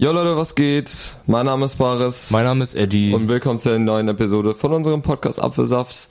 Jo 0.00 0.12
Leute, 0.12 0.34
was 0.34 0.54
geht? 0.54 1.18
Mein 1.26 1.44
Name 1.44 1.66
ist 1.66 1.76
Baris. 1.76 2.30
Mein 2.30 2.44
Name 2.44 2.62
ist 2.62 2.74
Eddie. 2.74 3.12
Und 3.12 3.28
willkommen 3.28 3.58
zu 3.58 3.68
einer 3.68 3.80
neuen 3.80 4.08
Episode 4.08 4.54
von 4.54 4.72
unserem 4.72 5.02
Podcast 5.02 5.38
Apfelsaft. 5.38 6.08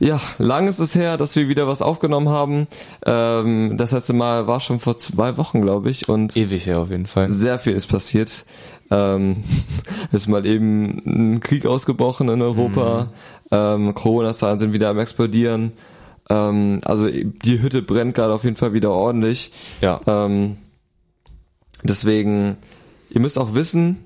Ja, 0.00 0.20
lang 0.38 0.66
ist 0.66 0.80
es 0.80 0.96
her, 0.96 1.16
dass 1.16 1.36
wir 1.36 1.46
wieder 1.46 1.68
was 1.68 1.80
aufgenommen 1.80 2.30
haben. 2.30 2.66
Ähm, 3.06 3.76
das 3.78 3.92
letzte 3.92 4.12
Mal 4.12 4.48
war 4.48 4.58
schon 4.58 4.80
vor 4.80 4.98
zwei 4.98 5.36
Wochen, 5.36 5.60
glaube 5.60 5.88
ich. 5.88 6.08
Und 6.08 6.36
Ewig 6.36 6.66
her 6.66 6.80
auf 6.80 6.90
jeden 6.90 7.06
Fall. 7.06 7.30
Sehr 7.30 7.60
viel 7.60 7.74
ist 7.74 7.86
passiert. 7.86 8.44
Ähm, 8.90 9.44
ist 10.10 10.26
mal 10.26 10.44
eben 10.44 11.00
ein 11.06 11.38
Krieg 11.38 11.64
ausgebrochen 11.64 12.28
in 12.30 12.42
Europa. 12.42 13.04
Mhm. 13.04 13.08
Ähm, 13.52 13.94
Corona-Zahlen 13.94 14.58
sind 14.58 14.72
wieder 14.72 14.88
am 14.88 14.98
explodieren. 14.98 15.74
Ähm, 16.28 16.80
also 16.84 17.06
die 17.08 17.62
Hütte 17.62 17.82
brennt 17.82 18.16
gerade 18.16 18.34
auf 18.34 18.42
jeden 18.42 18.56
Fall 18.56 18.72
wieder 18.72 18.90
ordentlich. 18.90 19.52
Ja. 19.80 20.00
Ähm, 20.08 20.56
deswegen 21.84 22.56
Ihr 23.10 23.20
müsst 23.20 23.38
auch 23.38 23.54
wissen, 23.54 24.04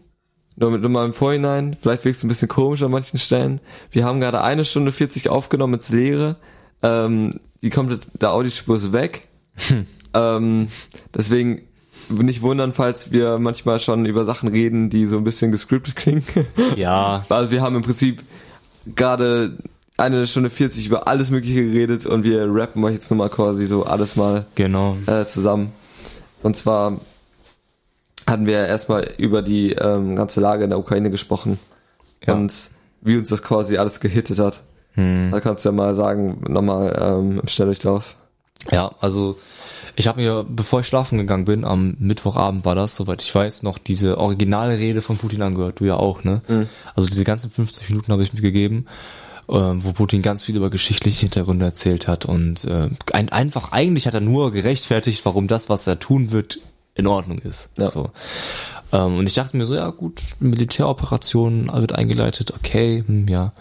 nur, 0.56 0.70
mit, 0.70 0.82
nur 0.82 0.90
mal 0.90 1.06
im 1.06 1.14
Vorhinein, 1.14 1.76
vielleicht 1.80 2.04
wirkt 2.04 2.18
es 2.18 2.24
ein 2.24 2.28
bisschen 2.28 2.48
komisch 2.48 2.82
an 2.82 2.90
manchen 2.90 3.18
Stellen. 3.18 3.60
Wir 3.90 4.04
haben 4.04 4.20
gerade 4.20 4.42
eine 4.42 4.64
Stunde 4.64 4.92
40 4.92 5.28
aufgenommen 5.28 5.74
ins 5.74 5.90
Leere. 5.90 6.36
Ähm, 6.82 7.40
die 7.62 7.70
komplette 7.70 8.06
der 8.20 8.32
Audiospur 8.32 8.76
ist 8.76 8.92
weg. 8.92 9.28
Hm. 9.68 9.86
Ähm, 10.14 10.68
deswegen 11.14 11.62
nicht 12.08 12.42
wundern, 12.42 12.72
falls 12.72 13.12
wir 13.12 13.38
manchmal 13.38 13.80
schon 13.80 14.04
über 14.04 14.24
Sachen 14.24 14.48
reden, 14.48 14.90
die 14.90 15.06
so 15.06 15.16
ein 15.16 15.24
bisschen 15.24 15.52
gescriptet 15.52 15.96
klingen. 15.96 16.24
Ja. 16.76 17.24
Also 17.28 17.50
wir 17.50 17.62
haben 17.62 17.76
im 17.76 17.82
Prinzip 17.82 18.22
gerade 18.94 19.56
eine 19.96 20.26
Stunde 20.26 20.50
40 20.50 20.86
über 20.86 21.08
alles 21.08 21.30
Mögliche 21.30 21.64
geredet 21.64 22.06
und 22.06 22.24
wir 22.24 22.46
rappen 22.48 22.82
euch 22.84 22.94
jetzt 22.94 23.10
nochmal 23.10 23.30
quasi 23.30 23.66
so 23.66 23.84
alles 23.84 24.16
mal 24.16 24.46
genau. 24.54 24.96
äh, 25.06 25.24
zusammen. 25.24 25.72
Und 26.42 26.56
zwar 26.56 27.00
hatten 28.32 28.46
wir 28.46 28.66
erstmal 28.66 29.08
über 29.18 29.42
die 29.42 29.72
ähm, 29.72 30.16
ganze 30.16 30.40
Lage 30.40 30.64
in 30.64 30.70
der 30.70 30.78
Ukraine 30.78 31.10
gesprochen 31.10 31.58
ja. 32.26 32.34
und 32.34 32.70
wie 33.00 33.16
uns 33.16 33.28
das 33.28 33.42
quasi 33.42 33.76
alles 33.76 34.00
gehittet 34.00 34.38
hat. 34.38 34.62
Hm. 34.94 35.30
Da 35.30 35.40
kannst 35.40 35.64
du 35.64 35.68
ja 35.68 35.74
mal 35.74 35.94
sagen, 35.94 36.42
nochmal 36.48 36.96
ähm, 37.00 37.40
im 37.40 37.48
Schnelldurchlauf. 37.48 38.16
Ja, 38.70 38.92
also 39.00 39.38
ich 39.96 40.06
habe 40.06 40.20
mir, 40.20 40.44
bevor 40.48 40.80
ich 40.80 40.86
schlafen 40.86 41.18
gegangen 41.18 41.44
bin, 41.44 41.64
am 41.64 41.96
Mittwochabend 41.98 42.64
war 42.64 42.74
das, 42.74 42.96
soweit 42.96 43.22
ich 43.22 43.34
weiß, 43.34 43.62
noch 43.62 43.78
diese 43.78 44.18
originale 44.18 44.78
Rede 44.78 45.02
von 45.02 45.18
Putin 45.18 45.42
angehört. 45.42 45.80
Du 45.80 45.84
ja 45.84 45.96
auch, 45.96 46.24
ne? 46.24 46.42
Mhm. 46.48 46.68
Also 46.94 47.08
diese 47.08 47.24
ganzen 47.24 47.50
50 47.50 47.90
Minuten 47.90 48.12
habe 48.12 48.22
ich 48.22 48.32
mir 48.32 48.40
gegeben, 48.40 48.86
äh, 49.48 49.52
wo 49.54 49.92
Putin 49.92 50.22
ganz 50.22 50.42
viel 50.42 50.56
über 50.56 50.70
geschichtliche 50.70 51.20
Hintergründe 51.20 51.64
erzählt 51.64 52.08
hat 52.08 52.24
und 52.24 52.64
äh, 52.64 52.90
ein, 53.12 53.28
einfach, 53.30 53.72
eigentlich 53.72 54.06
hat 54.06 54.14
er 54.14 54.20
nur 54.20 54.52
gerechtfertigt, 54.52 55.24
warum 55.24 55.48
das, 55.48 55.68
was 55.68 55.86
er 55.86 55.98
tun 55.98 56.30
wird, 56.30 56.60
in 56.94 57.06
Ordnung 57.06 57.38
ist. 57.38 57.70
Ja. 57.78 57.88
So. 57.88 58.10
Ähm, 58.92 59.18
und 59.18 59.26
ich 59.26 59.34
dachte 59.34 59.56
mir 59.56 59.64
so, 59.64 59.74
ja 59.74 59.88
gut, 59.90 60.22
Militäroperation 60.38 61.72
wird 61.72 61.94
eingeleitet, 61.94 62.52
okay, 62.54 63.02
hm, 63.06 63.28
ja. 63.28 63.52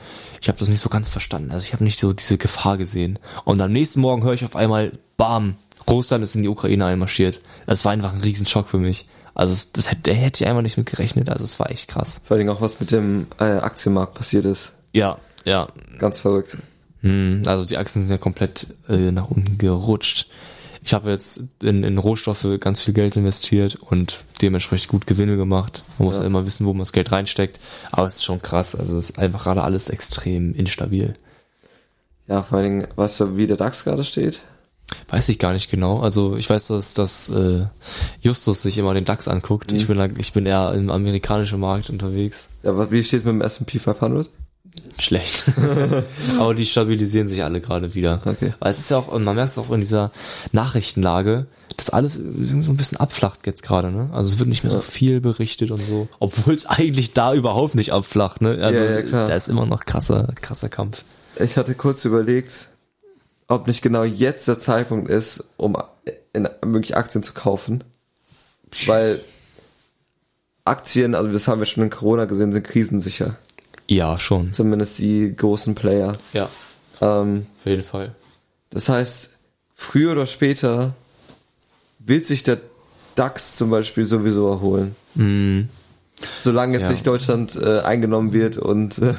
Ich 0.42 0.48
habe 0.48 0.60
das 0.60 0.70
nicht 0.70 0.80
so 0.80 0.90
ganz 0.90 1.08
verstanden. 1.08 1.52
Also 1.52 1.66
ich 1.66 1.74
habe 1.74 1.84
nicht 1.84 2.00
so 2.00 2.14
diese 2.14 2.38
Gefahr 2.38 2.78
gesehen. 2.78 3.20
Und 3.46 3.62
am 3.62 3.72
nächsten 3.72 4.02
Morgen 4.02 4.24
höre 4.24 4.34
ich 4.34 4.44
auf 4.44 4.56
einmal, 4.56 4.92
bam, 5.16 5.56
Russland 5.88 6.24
ist 6.24 6.36
in 6.36 6.44
die 6.44 6.50
Ukraine 6.50 6.86
einmarschiert. 6.86 7.42
Das 7.66 7.86
war 7.86 7.92
einfach 7.92 8.14
ein 8.14 8.22
Riesenschock 8.22 8.68
für 8.68 8.78
mich. 8.78 9.08
Also 9.34 9.56
das, 9.74 9.90
hätte, 9.90 10.14
hätte 10.14 10.44
ich 10.44 10.50
einfach 10.50 10.62
nicht 10.62 10.78
mit 10.78 10.88
gerechnet. 10.88 11.30
Also 11.30 11.46
es 11.46 11.60
war 11.60 11.72
echt 11.72 11.90
krass. 11.90 12.22
Vor 12.26 12.38
allem 12.38 12.50
auch 12.50 12.62
was 12.62 12.80
mit 12.80 12.92
dem 12.92 13.28
äh, 13.40 13.44
Aktienmarkt 13.44 14.16
passiert 14.16 14.46
ist. 14.46 14.74
Ja, 14.94 15.20
ja. 15.46 15.70
Ganz 16.00 16.20
verrückt. 16.20 16.58
Hm, 17.02 17.44
also 17.46 17.66
die 17.66 17.78
Aktien 17.78 18.02
sind 18.02 18.12
ja 18.12 18.18
komplett 18.18 18.68
äh, 18.90 19.12
nach 19.12 19.30
unten 19.30 19.58
gerutscht 19.58 20.28
ich 20.84 20.94
habe 20.94 21.12
jetzt 21.12 21.44
in, 21.62 21.84
in 21.84 21.98
Rohstoffe 21.98 22.48
ganz 22.60 22.82
viel 22.82 22.94
Geld 22.94 23.16
investiert 23.16 23.76
und 23.76 24.26
dementsprechend 24.42 24.90
gut 24.90 25.06
Gewinne 25.06 25.38
gemacht. 25.38 25.84
Man 26.00 26.08
muss 26.08 26.18
ja. 26.18 26.26
immer 26.26 26.46
wissen, 26.46 26.66
wo 26.66 26.74
man 26.74 26.80
das 26.80 26.92
Geld 26.92 27.12
reinsteckt. 27.12 27.60
Aber 27.92 28.08
es 28.08 28.16
ist 28.16 28.24
schon 28.24 28.42
krass. 28.42 28.76
Also 28.76 28.98
es 28.98 29.12
ist 29.12 29.20
einfach 29.20 29.44
gerade 29.44 29.64
alles 29.64 29.90
extrem 29.90 30.56
instabil. 30.56 31.14
Ja, 32.28 32.42
vor 32.42 32.58
allen 32.58 32.80
Dingen, 32.80 32.88
weißt 32.96 33.20
du, 33.20 33.38
wie 33.38 33.46
der 33.46 33.58
DAX 33.58 33.84
gerade 33.84 34.04
steht? 34.04 34.40
Weiß 35.10 35.30
ich 35.30 35.40
gar 35.40 35.54
nicht 35.54 35.70
genau. 35.70 36.00
Also 36.00 36.36
ich 36.36 36.50
weiß, 36.50 36.68
dass, 36.68 36.94
dass 36.94 37.30
äh, 37.30 37.66
Justus 38.22 38.64
sich 38.64 38.78
immer 38.78 38.94
den 38.94 39.06
DAX 39.06 39.28
anguckt. 39.28 39.72
Mhm. 39.72 39.78
Ich, 39.78 39.88
bin, 39.88 40.14
ich 40.18 40.34
bin 40.34 40.46
eher 40.46 40.74
im 40.74 40.90
amerikanischen 40.90 41.60
Markt 41.60 41.90
unterwegs. 41.90 42.50
Ja, 42.64 42.72
aber 42.72 42.90
wie 42.92 43.04
steht 43.04 43.20
es 43.20 43.26
mit 43.26 43.34
dem 43.34 43.42
S&P 43.42 43.80
500? 43.80 44.30
Schlecht. 44.98 45.46
Aber 46.40 46.54
die 46.54 46.66
stabilisieren 46.66 47.28
sich 47.28 47.44
alle 47.44 47.62
gerade 47.62 47.94
wieder. 47.94 48.22
Okay. 48.26 48.54
Weil 48.60 48.72
es 48.72 48.80
ist 48.80 48.92
ja 48.92 48.98
auch, 48.98 49.08
und 49.08 49.24
man 49.24 49.36
merkt 49.36 49.52
es 49.52 49.58
auch 49.58 49.72
in 49.72 49.80
dieser 49.80 50.12
Nachrichtenlage, 50.52 51.48
dass 51.78 51.90
alles 51.90 52.16
so 52.16 52.22
ein 52.22 52.78
bisschen 52.78 53.00
abflacht 53.00 53.48
jetzt 53.48 53.64
gerade, 53.64 53.92
ne? 53.92 54.10
Also 54.14 54.30
es 54.30 54.40
wird 54.40 54.50
nicht 54.50 54.64
mehr 54.64 54.72
so 54.72 54.82
viel 54.82 55.22
berichtet 55.22 55.72
und 55.72 55.82
so. 55.82 56.08
Obwohl 56.20 56.54
es 56.54 56.66
eigentlich 56.66 57.14
da 57.14 57.34
überhaupt 57.34 57.76
nicht 57.76 57.92
abflacht, 57.94 58.42
ne? 58.42 58.60
Also 58.62 58.82
ja, 58.82 58.92
ja, 58.92 59.02
klar. 59.02 59.28
da 59.28 59.36
ist 59.36 59.48
immer 59.48 59.66
noch 59.66 59.86
krasser, 59.86 60.34
krasser 60.42 60.70
Kampf. 60.70 61.04
Ich 61.40 61.58
hatte 61.58 61.74
kurz 61.76 62.06
überlegt, 62.06 62.70
ob 63.48 63.68
nicht 63.68 63.82
genau 63.82 64.04
jetzt 64.04 64.48
der 64.48 64.60
Zeitpunkt 64.60 65.10
ist, 65.10 65.44
um 65.58 65.78
in, 66.34 66.48
wirklich 66.62 66.96
Aktien 66.96 67.24
zu 67.24 67.34
kaufen. 67.34 67.84
Weil 68.86 69.22
Aktien, 70.64 71.16
also 71.16 71.32
das 71.32 71.48
haben 71.48 71.60
wir 71.60 71.66
schon 71.66 71.84
in 71.84 71.90
Corona 71.90 72.26
gesehen, 72.26 72.52
sind 72.52 72.64
krisensicher. 72.64 73.38
Ja, 73.88 74.18
schon. 74.18 74.54
Zumindest 74.54 75.00
die 75.00 75.34
großen 75.36 75.76
Player. 75.76 76.14
Ja. 76.34 76.50
Ähm, 77.02 77.46
Auf 77.60 77.66
jeden 77.66 77.82
Fall. 77.82 78.16
Das 78.70 78.90
heißt, 78.90 79.32
früher 79.76 80.14
oder 80.14 80.26
später 80.26 80.94
wird 82.00 82.26
sich 82.26 82.44
der 82.44 82.60
DAX 83.16 83.58
zum 83.58 83.70
Beispiel 83.70 84.06
sowieso 84.06 84.50
erholen. 84.50 84.96
Mm. 85.16 85.62
Solange 86.40 86.78
jetzt 86.78 86.86
ja. 86.86 86.92
nicht 86.92 87.08
Deutschland 87.08 87.56
äh, 87.56 87.80
eingenommen 87.80 88.32
wird 88.32 88.58
und 88.58 89.00
äh, 89.00 89.14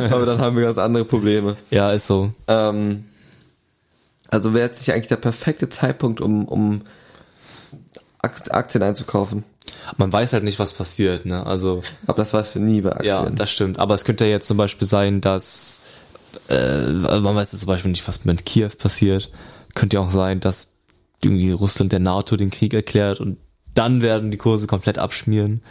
aber 0.10 0.26
dann 0.26 0.38
haben 0.38 0.56
wir 0.56 0.64
ganz 0.64 0.78
andere 0.78 1.04
Probleme. 1.04 1.56
Ja, 1.70 1.92
ist 1.92 2.06
so. 2.06 2.32
Ähm, 2.46 3.04
also 4.28 4.54
wäre 4.54 4.66
jetzt 4.66 4.80
nicht 4.80 4.92
eigentlich 4.92 5.08
der 5.08 5.16
perfekte 5.16 5.68
Zeitpunkt, 5.68 6.20
um, 6.20 6.46
um 6.46 6.82
Aktien 8.22 8.82
einzukaufen. 8.82 9.44
Man 9.96 10.12
weiß 10.12 10.32
halt 10.32 10.44
nicht, 10.44 10.58
was 10.58 10.72
passiert, 10.72 11.26
ne? 11.26 11.44
Also. 11.46 11.82
Aber 12.06 12.16
das 12.16 12.34
weißt 12.34 12.56
du 12.56 12.60
nie 12.60 12.80
bei 12.80 12.92
Aktien. 12.92 13.12
Ja, 13.12 13.30
das 13.30 13.50
stimmt. 13.50 13.78
Aber 13.78 13.94
es 13.94 14.04
könnte 14.04 14.24
ja 14.24 14.30
jetzt 14.30 14.46
zum 14.48 14.56
Beispiel 14.56 14.86
sein, 14.86 15.20
dass 15.20 15.80
äh, 16.48 16.86
man 16.86 17.36
weiß 17.36 17.50
zum 17.50 17.66
Beispiel 17.66 17.90
nicht, 17.90 18.06
was 18.06 18.24
mit 18.24 18.46
Kiew 18.46 18.70
passiert. 18.76 19.30
Könnte 19.74 19.96
ja 19.96 20.02
auch 20.02 20.10
sein, 20.10 20.40
dass 20.40 20.74
irgendwie 21.22 21.52
Russland 21.52 21.92
der 21.92 22.00
NATO 22.00 22.36
den 22.36 22.50
Krieg 22.50 22.74
erklärt 22.74 23.20
und 23.20 23.38
dann 23.74 24.02
werden 24.02 24.30
die 24.30 24.36
Kurse 24.36 24.66
komplett 24.66 24.98
abschmieren. 24.98 25.62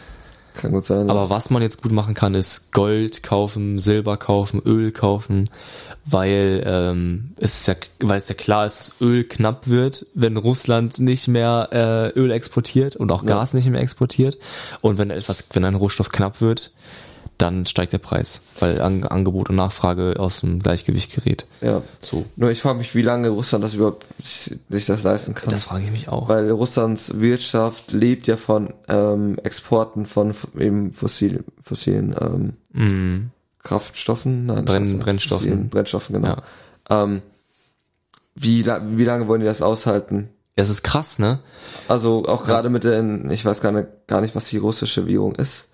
Kann 0.54 0.72
gut 0.72 0.86
sein. 0.86 1.10
Aber 1.10 1.30
was 1.30 1.50
man 1.50 1.62
jetzt 1.62 1.82
gut 1.82 1.92
machen 1.92 2.14
kann, 2.14 2.34
ist 2.34 2.72
Gold 2.72 3.24
kaufen, 3.24 3.80
Silber 3.80 4.18
kaufen, 4.18 4.62
Öl 4.66 4.92
kaufen, 4.92 5.50
weil 6.06 6.64
ähm, 6.66 7.32
es 7.38 7.62
ist 7.62 7.68
ja, 7.68 7.76
weil 8.00 8.18
es 8.18 8.28
ja 8.28 8.36
klar 8.36 8.66
ist, 8.66 8.80
dass 8.80 9.02
Öl 9.02 9.24
knapp 9.24 9.68
wird, 9.68 10.08
wenn 10.14 10.38
Russland 10.38 11.00
nicht 11.00 11.28
mehr 11.28 11.70
äh, 11.72 12.20
Öl 12.20 12.32
exportiert 12.32 12.96
und 12.96 13.12
auch 13.12 13.26
Gas 13.26 13.54
ja. 13.54 13.58
nicht 13.58 13.70
mehr 13.70 13.82
exportiert. 13.82 14.38
Und 14.82 14.98
wenn 14.98 15.12
etwas, 15.12 15.46
wenn 15.54 15.66
ein 15.66 15.76
Rohstoff 15.76 16.10
knapp 16.10 16.42
wird, 16.42 16.74
dann 17.42 17.66
steigt 17.66 17.94
der 17.94 17.98
Preis, 17.98 18.42
weil 18.60 18.82
An 18.82 19.04
Angebot 19.04 19.50
und 19.50 19.56
Nachfrage 19.56 20.20
aus 20.20 20.42
dem 20.42 20.60
Gleichgewicht 20.60 21.16
gerät. 21.16 21.48
Ja. 21.62 21.82
So. 22.00 22.26
Nur 22.36 22.52
ich 22.52 22.62
frage 22.62 22.78
mich, 22.78 22.94
wie 22.94 23.02
lange 23.02 23.30
Russland 23.30 23.64
das 23.64 23.74
überhaupt 23.74 24.06
sich 24.20 24.86
das 24.86 25.04
leisten 25.04 25.34
kann. 25.34 25.50
Das 25.50 25.64
frage 25.64 25.86
ich 25.86 25.92
mich 25.92 26.10
auch. 26.10 26.30
Weil 26.30 26.52
Russlands 26.52 27.20
Wirtschaft 27.20 27.92
lebt 27.92 28.28
ja 28.28 28.38
von 28.38 28.74
ähm, 28.88 29.38
Exporten 29.44 30.06
von 30.06 30.36
eben 30.58 30.94
fossil, 30.94 31.44
fossilen 31.62 32.16
ähm, 32.22 32.54
mm. 32.74 33.32
Kraftstoffen, 33.64 34.46
nein, 34.48 34.66
Brenn, 34.66 35.00
Brennstoffen. 35.00 35.70
Brennstoffen, 35.70 36.16
genau. 36.16 36.38
Ja. 36.90 37.04
Ähm, 37.04 37.22
wie, 38.36 38.66
wie 38.66 39.06
lange 39.06 39.28
wollen 39.28 39.42
die 39.42 39.48
das 39.48 39.62
aushalten? 39.62 40.30
Ja, 40.56 40.64
es 40.64 40.70
ist 40.70 40.84
krass, 40.84 41.20
ne? 41.20 41.40
Also 41.88 42.26
auch 42.26 42.44
gerade 42.44 42.68
ja. 42.68 42.72
mit 42.72 42.84
den, 42.84 43.30
ich 43.30 43.46
weiß 43.46 43.62
gar 43.62 43.72
nicht, 43.72 43.88
gar 44.08 44.22
nicht, 44.22 44.36
was 44.36 44.50
die 44.50 44.58
russische 44.58 45.08
Währung 45.08 45.36
ist. 45.36 45.70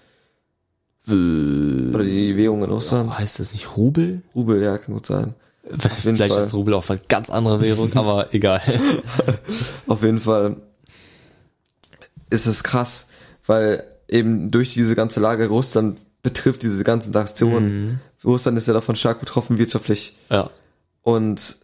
Oder 1.07 2.03
die 2.03 2.35
Währung 2.35 2.63
in 2.63 2.69
Russland. 2.69 3.09
Oh, 3.13 3.17
heißt 3.17 3.39
das 3.39 3.53
nicht 3.53 3.77
Rubel? 3.77 4.23
Rubel, 4.35 4.61
ja, 4.61 4.77
kann 4.77 4.93
gut 4.93 5.05
sein. 5.05 5.35
Vielleicht 5.77 6.33
Fall. 6.33 6.43
ist 6.43 6.53
Rubel 6.53 6.73
auch 6.73 6.89
eine 6.89 6.99
ganz 7.07 7.29
andere 7.29 7.61
Währung, 7.61 7.95
aber 7.95 8.33
egal. 8.33 8.61
Auf 9.87 10.03
jeden 10.03 10.19
Fall 10.19 10.57
ist 12.29 12.45
es 12.45 12.63
krass, 12.63 13.07
weil 13.45 13.83
eben 14.09 14.51
durch 14.51 14.73
diese 14.73 14.95
ganze 14.95 15.19
Lage 15.19 15.47
Russland 15.47 16.01
betrifft 16.27 16.61
diese 16.61 16.83
ganzen 16.83 17.15
Aktionen. 17.15 17.85
Mhm. 17.85 17.99
Russland 18.25 18.57
ist 18.57 18.67
ja 18.67 18.73
davon 18.73 18.97
stark 18.97 19.21
betroffen 19.21 19.57
wirtschaftlich. 19.57 20.17
Ja. 20.29 20.49
Und 21.03 21.55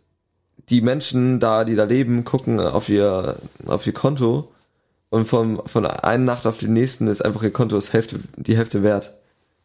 die 0.70 0.80
Menschen 0.80 1.42
da, 1.42 1.66
die 1.66 1.76
da 1.76 1.84
leben, 1.84 2.24
gucken 2.24 2.62
auf 2.62 2.88
ihr, 2.88 3.36
auf 3.66 3.86
ihr 3.86 3.92
Konto 3.92 4.54
und 5.10 5.28
vom, 5.28 5.62
von 5.66 5.86
einer 5.86 6.24
Nacht 6.24 6.48
auf 6.48 6.60
die 6.60 6.70
nächsten 6.70 7.08
ist 7.08 7.26
einfach 7.26 7.44
ihr 7.44 7.52
Konto 7.52 7.76
das 7.76 7.92
Hälfte, 7.92 8.22
die 8.38 8.56
Hälfte 8.56 8.84
wert. 8.84 9.14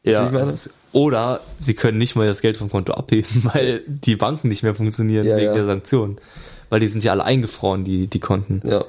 Ja. 0.02 0.26
Ist, 0.28 0.74
oder 0.90 1.40
sie 1.60 1.74
können 1.74 1.98
nicht 1.98 2.16
mal 2.16 2.26
das 2.26 2.40
Geld 2.40 2.56
vom 2.56 2.68
Konto 2.68 2.94
abheben, 2.94 3.44
weil 3.54 3.82
die 3.86 4.16
Banken 4.16 4.48
nicht 4.48 4.64
mehr 4.64 4.74
funktionieren 4.74 5.26
ja, 5.26 5.36
wegen 5.36 5.46
ja. 5.46 5.54
der 5.54 5.66
Sanktionen. 5.66 6.16
Weil 6.70 6.80
die 6.80 6.88
sind 6.88 7.04
ja 7.04 7.12
alle 7.12 7.24
eingefroren, 7.24 7.84
die, 7.84 8.08
die 8.08 8.20
Konten. 8.20 8.62
Ja. 8.68 8.84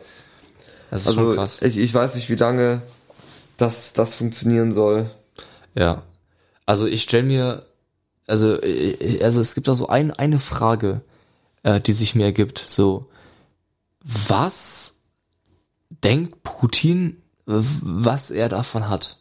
Das 0.89 1.01
ist 1.01 1.09
also 1.09 1.21
schon 1.21 1.35
krass. 1.35 1.61
Ich, 1.61 1.77
ich 1.77 1.93
weiß 1.93 2.15
nicht, 2.15 2.31
wie 2.31 2.35
lange 2.35 2.81
dass 3.59 3.93
das 3.93 4.15
funktionieren 4.15 4.71
soll. 4.71 5.09
Ja. 5.75 6.03
Also 6.65 6.87
ich 6.87 7.03
stelle 7.03 7.23
mir, 7.23 7.65
also, 8.27 8.61
äh, 8.61 9.23
also 9.23 9.41
es 9.41 9.55
gibt 9.55 9.67
da 9.67 9.75
so 9.75 9.87
ein, 9.87 10.11
eine 10.11 10.39
Frage, 10.39 11.01
äh, 11.63 11.79
die 11.79 11.93
sich 11.93 12.15
mir 12.15 12.25
ergibt. 12.25 12.63
So, 12.67 13.09
was 14.01 14.95
denkt 16.03 16.43
Putin, 16.43 17.17
was 17.45 18.31
er 18.31 18.49
davon 18.49 18.89
hat? 18.89 19.17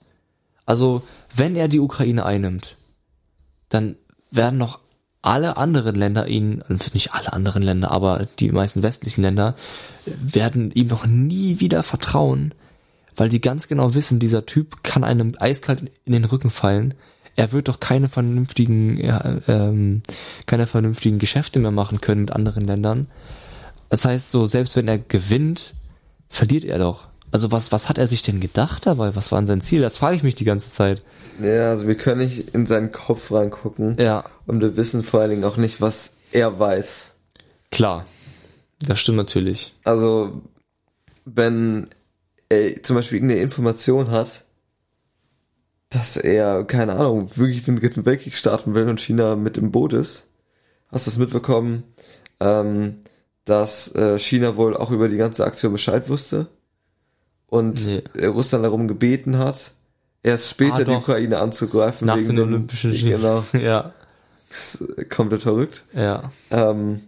Also, 0.67 1.03
wenn 1.35 1.57
er 1.57 1.69
die 1.69 1.81
Ukraine 1.81 2.27
einnimmt, 2.27 2.77
dann 3.71 3.97
werden 4.31 4.59
noch 4.59 4.81
alle 5.23 5.57
anderen 5.57 5.95
Länder 5.95 6.29
ihn, 6.29 6.63
also 6.69 6.91
nicht 6.93 7.15
alle 7.15 7.33
anderen 7.33 7.63
Länder, 7.63 7.91
aber 7.91 8.29
die 8.39 8.51
meisten 8.51 8.83
westlichen 8.83 9.23
Länder 9.23 9.57
werden 10.05 10.71
ihm 10.73 10.89
noch 10.89 11.07
nie 11.07 11.61
wieder 11.61 11.83
vertrauen, 11.83 12.55
weil 13.19 13.29
die 13.29 13.41
ganz 13.41 13.69
genau 13.69 13.95
wissen, 13.95 14.19
dieser 14.19 14.47
Typ 14.47 14.83
kann 14.83 15.05
einem 15.05 15.35
eiskalt 15.39 15.83
in 16.05 16.13
den 16.13 16.25
Rücken 16.25 16.51
fallen. 16.51 16.95
Er 17.37 17.53
wird 17.53 17.69
doch 17.69 17.79
keine 17.79 18.09
vernünftigen, 18.09 18.97
ja, 18.97 19.23
ähm, 19.47 20.03
keine 20.47 20.67
vernünftigen 20.67 21.19
Geschäfte 21.19 21.61
mehr 21.61 21.71
machen 21.71 22.01
können 22.01 22.23
mit 22.23 22.33
anderen 22.33 22.65
Ländern. 22.65 23.07
Das 23.91 24.05
heißt 24.05 24.31
so, 24.31 24.47
selbst 24.47 24.75
wenn 24.77 24.89
er 24.89 24.99
gewinnt, 24.99 25.75
verliert 26.29 26.65
er 26.65 26.79
doch. 26.79 27.09
Also 27.31 27.53
was, 27.53 27.73
was 27.73 27.89
hat 27.89 27.99
er 27.99 28.07
sich 28.07 28.23
denn 28.23 28.41
gedacht 28.41 28.87
dabei? 28.87 29.15
Was 29.15 29.31
war 29.31 29.39
denn 29.39 29.47
sein 29.47 29.61
Ziel? 29.61 29.83
Das 29.83 29.99
frage 29.99 30.17
ich 30.17 30.23
mich 30.23 30.35
die 30.35 30.45
ganze 30.45 30.71
Zeit. 30.73 31.05
Ja, 31.41 31.71
also 31.71 31.87
wir 31.87 31.95
können 31.97 32.23
nicht 32.23 32.55
in 32.55 32.67
seinen 32.67 32.91
Kopf 32.91 33.31
reingucken. 33.31 33.97
Ja, 34.01 34.25
Und 34.47 34.61
wir 34.63 34.77
wissen 34.77 35.05
vor 35.05 35.21
allen 35.21 35.31
Dingen 35.31 35.45
auch 35.45 35.59
nicht, 35.59 35.81
was 35.81 36.17
er 36.33 36.59
weiß. 36.59 37.13
klar. 37.71 38.07
Das 38.81 39.01
stimmt 39.01 39.19
natürlich. 39.19 39.75
Also, 39.85 40.41
wenn 41.25 41.89
er 42.49 42.83
zum 42.83 42.97
Beispiel 42.97 43.17
irgendeine 43.19 43.43
Information 43.43 44.11
hat, 44.11 44.45
dass 45.91 46.17
er, 46.17 46.65
keine 46.65 46.95
Ahnung, 46.97 47.31
wirklich 47.37 47.65
den 47.65 47.77
dritten 47.77 48.05
Weltkrieg 48.05 48.35
starten 48.35 48.75
will 48.75 48.89
und 48.89 49.01
China 49.01 49.37
mit 49.37 49.57
im 49.59 49.71
Boot 49.71 49.93
ist. 49.95 50.27
Hast 50.89 51.07
du 51.07 51.11
das 51.11 51.19
mitbekommen, 51.19 51.83
ähm, 52.41 52.99
dass 53.45 53.95
äh, 53.95 54.19
China 54.19 54.57
wohl 54.57 54.77
auch 54.77 54.91
über 54.91 55.09
die 55.09 55.17
ganze 55.17 55.45
Aktion 55.45 55.73
Bescheid 55.73 56.09
wusste 56.09 56.47
und 57.47 57.87
Nee. 57.87 58.03
äh, 58.15 58.27
Russland 58.27 58.65
darum 58.65 58.87
gebeten 58.89 59.39
hat, 59.39 59.71
erst 60.23 60.51
später 60.51 60.77
Ah, 60.81 60.85
die. 60.85 60.91
Ukraine 60.93 61.39
anzugreifen. 61.39 62.07
Nach 62.07 62.17
wegen 62.19 62.29
den 62.37 62.41
Olympischen 62.41 62.93
Genau, 62.93 63.45
Ja, 63.55 63.93
das 64.51 64.75
ist 64.77 65.11
komplett 65.11 65.43
verrückt. 65.43 65.85
ja. 65.95 66.31
Ähm, 66.51 67.01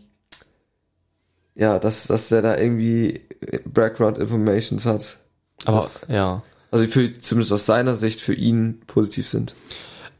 ja, 1.54 1.78
dass, 1.78 2.06
dass 2.06 2.28
der 2.28 2.40
da 2.42 2.56
irgendwie 2.56 3.20
Background 3.66 4.16
Informations 4.18 4.86
hat. 4.86 5.18
Aber 5.64 5.78
Das- 5.78 6.02
ja. 6.08 6.42
Also 6.70 6.86
für, 6.86 7.12
zumindest 7.20 7.52
aus 7.52 7.66
seiner 7.66 7.96
Sicht 7.96 8.20
für 8.20 8.34
ihn 8.34 8.80
positiv 8.86 9.28
sind. 9.28 9.54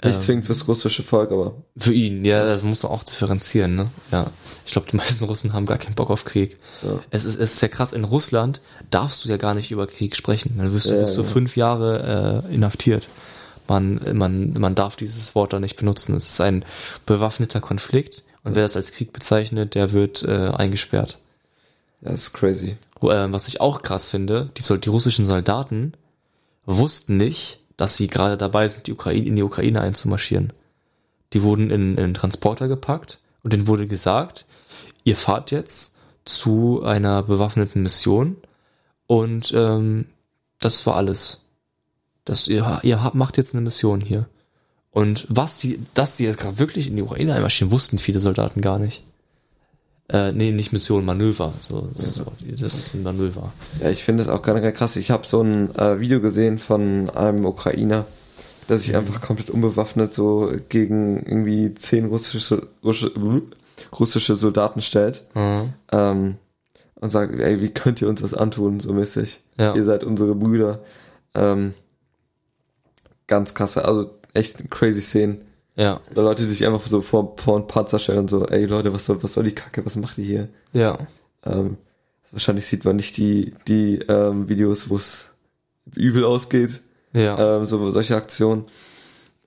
Nicht 0.02 0.14
Ähm. 0.16 0.20
zwingend 0.20 0.46
fürs 0.46 0.66
russische 0.66 1.02
Volk, 1.02 1.30
aber 1.30 1.54
Für 1.76 1.92
ihn, 1.92 2.24
ja, 2.24 2.44
das 2.44 2.62
muss 2.62 2.82
man 2.82 2.90
auch 2.92 3.02
differenzieren, 3.04 3.76
ne? 3.76 3.86
Ja. 4.10 4.26
Ich 4.66 4.72
glaube, 4.72 4.88
die 4.90 4.96
meisten 4.96 5.22
Russen 5.24 5.52
haben 5.52 5.66
gar 5.66 5.78
keinen 5.78 5.94
Bock 5.94 6.10
auf 6.10 6.24
Krieg. 6.24 6.56
Ja. 6.82 6.98
Es, 7.10 7.24
ist, 7.24 7.38
es 7.38 7.52
ist 7.54 7.62
ja 7.62 7.68
krass, 7.68 7.92
in 7.92 8.04
Russland 8.04 8.62
darfst 8.90 9.24
du 9.24 9.28
ja 9.28 9.36
gar 9.36 9.54
nicht 9.54 9.70
über 9.70 9.86
Krieg 9.86 10.16
sprechen. 10.16 10.54
Dann 10.56 10.72
wirst 10.72 10.86
du 10.86 10.94
Ja, 10.94 11.00
bis 11.00 11.12
zu 11.14 11.20
ja. 11.22 11.26
fünf 11.28 11.56
Jahre 11.56 12.42
äh, 12.50 12.54
inhaftiert. 12.54 13.08
Man, 13.68 14.00
man, 14.14 14.54
man 14.54 14.74
darf 14.74 14.96
dieses 14.96 15.34
Wort 15.36 15.52
da 15.52 15.60
nicht 15.60 15.76
benutzen. 15.76 16.16
Es 16.16 16.28
ist 16.28 16.40
ein 16.40 16.64
bewaffneter 17.06 17.60
Konflikt 17.60 18.24
und 18.42 18.56
wer 18.56 18.64
das 18.64 18.74
als 18.74 18.90
Krieg 18.92 19.12
bezeichnet, 19.12 19.74
der 19.76 19.92
wird 19.92 20.22
äh, 20.24 20.48
eingesperrt. 20.48 21.18
Das 22.00 22.14
ist 22.14 22.32
crazy. 22.32 22.76
Äh, 23.02 23.32
was 23.32 23.48
ich 23.48 23.60
auch 23.60 23.82
krass 23.82 24.10
finde, 24.10 24.50
die, 24.56 24.80
die 24.80 24.88
russischen 24.88 25.24
Soldaten 25.24 25.92
wussten 26.64 27.16
nicht, 27.16 27.60
dass 27.76 27.96
sie 27.96 28.08
gerade 28.08 28.36
dabei 28.36 28.68
sind, 28.68 28.86
die 28.86 28.92
Ukraine, 28.92 29.26
in 29.26 29.36
die 29.36 29.42
Ukraine 29.42 29.80
einzumarschieren. 29.80 30.52
Die 31.32 31.42
wurden 31.42 31.70
in, 31.70 31.92
in 31.96 32.04
einen 32.04 32.14
Transporter 32.14 32.68
gepackt 32.68 33.18
und 33.42 33.52
denen 33.52 33.66
wurde 33.66 33.86
gesagt, 33.86 34.46
ihr 35.04 35.16
fahrt 35.16 35.50
jetzt 35.50 35.96
zu 36.24 36.82
einer 36.82 37.22
bewaffneten 37.22 37.82
Mission 37.82 38.36
und 39.06 39.52
ähm, 39.56 40.06
das 40.58 40.86
war 40.86 40.96
alles. 40.96 41.46
Das, 42.24 42.48
ihr, 42.48 42.80
ihr 42.82 43.10
macht 43.14 43.38
jetzt 43.38 43.54
eine 43.54 43.62
Mission 43.62 44.00
hier. 44.00 44.28
Und 44.90 45.26
was 45.28 45.58
die, 45.58 45.80
dass 45.94 46.16
sie 46.16 46.24
jetzt 46.24 46.38
gerade 46.38 46.58
wirklich 46.58 46.88
in 46.88 46.96
die 46.96 47.02
Ukraine 47.02 47.34
einmarschieren, 47.34 47.70
wussten 47.70 47.98
viele 47.98 48.20
Soldaten 48.20 48.60
gar 48.60 48.78
nicht. 48.78 49.04
Äh, 50.12 50.32
nee, 50.32 50.50
nicht 50.50 50.72
Mission, 50.72 51.04
Manöver. 51.04 51.52
So, 51.60 51.88
so, 51.94 52.24
das 52.44 52.74
ist 52.74 52.94
ein 52.94 53.02
Manöver. 53.04 53.52
Ja, 53.80 53.90
ich 53.90 54.02
finde 54.02 54.22
es 54.24 54.28
auch 54.28 54.42
ganz, 54.42 54.60
ganz 54.60 54.76
krass. 54.76 54.96
Ich 54.96 55.10
habe 55.12 55.24
so 55.26 55.40
ein 55.42 55.72
äh, 55.76 56.00
Video 56.00 56.20
gesehen 56.20 56.58
von 56.58 57.08
einem 57.10 57.44
Ukrainer, 57.44 58.06
der 58.68 58.76
Mhm. 58.76 58.80
sich 58.80 58.96
einfach 58.96 59.20
komplett 59.20 59.50
unbewaffnet 59.50 60.12
so 60.12 60.50
gegen 60.68 61.18
irgendwie 61.24 61.74
zehn 61.74 62.06
russische, 62.06 62.66
russische, 62.82 63.12
russische 63.98 64.34
Soldaten 64.36 64.80
stellt. 64.80 65.22
Mhm. 65.34 65.74
Ähm, 65.92 66.34
und 66.96 67.10
sagt, 67.10 67.32
ey, 67.40 67.60
wie 67.62 67.70
könnt 67.70 68.02
ihr 68.02 68.08
uns 68.08 68.20
das 68.20 68.34
antun, 68.34 68.80
so 68.80 68.92
mäßig? 68.92 69.40
Ja. 69.58 69.74
Ihr 69.74 69.84
seid 69.84 70.04
unsere 70.04 70.34
Brüder. 70.34 70.80
Ähm, 71.34 71.72
ganz 73.26 73.54
krasse, 73.54 73.84
also 73.86 74.18
echt 74.34 74.70
crazy 74.70 75.00
Szenen. 75.00 75.42
Ja, 75.80 75.98
Oder 76.10 76.22
Leute, 76.24 76.42
die 76.42 76.48
sich 76.50 76.66
einfach 76.66 76.86
so 76.86 77.00
vor, 77.00 77.34
vor 77.38 77.56
einen 77.56 77.66
Panzer 77.66 77.98
stellen 77.98 78.18
und 78.18 78.28
so, 78.30 78.46
ey 78.46 78.66
Leute, 78.66 78.92
was 78.92 79.06
soll, 79.06 79.22
was 79.22 79.32
soll 79.32 79.44
die 79.44 79.54
Kacke, 79.54 79.84
was 79.86 79.96
macht 79.96 80.18
ihr 80.18 80.24
hier? 80.24 80.48
ja, 80.74 80.98
Ähm, 81.44 81.78
wahrscheinlich 82.30 82.66
sieht 82.66 82.84
man 82.84 82.96
nicht 82.96 83.16
die, 83.16 83.54
die 83.66 83.96
ähm, 84.08 84.46
Videos, 84.48 84.90
wo 84.90 84.96
es 84.96 85.30
übel 85.94 86.24
ausgeht, 86.24 86.82
ja, 87.14 87.56
ähm, 87.56 87.64
so 87.64 87.90
solche 87.90 88.14
Aktionen. 88.14 88.66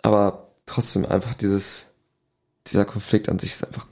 Aber 0.02 0.48
trotzdem 0.66 1.06
einfach 1.06 1.36
dieses, 1.36 1.92
dieser 2.66 2.86
Konflikt 2.86 3.30
an 3.30 3.38
sich 3.38 3.52
ist 3.52 3.66
einfach 3.68 3.86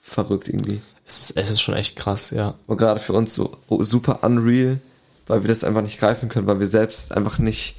verrückt 0.00 0.48
irgendwie. 0.48 0.80
es, 1.06 1.30
ist, 1.30 1.36
es 1.36 1.50
ist 1.52 1.60
schon 1.60 1.76
echt 1.76 1.94
krass, 1.96 2.30
ja. 2.30 2.54
Und 2.66 2.78
gerade 2.78 2.98
für 3.00 3.12
uns 3.12 3.32
so 3.34 3.52
super 3.68 4.24
unreal, 4.24 4.80
weil 5.28 5.42
wir 5.44 5.48
das 5.48 5.62
einfach 5.62 5.82
nicht 5.82 6.00
greifen 6.00 6.28
können, 6.28 6.48
weil 6.48 6.58
wir 6.58 6.68
selbst 6.68 7.12
einfach 7.12 7.38
nicht 7.38 7.76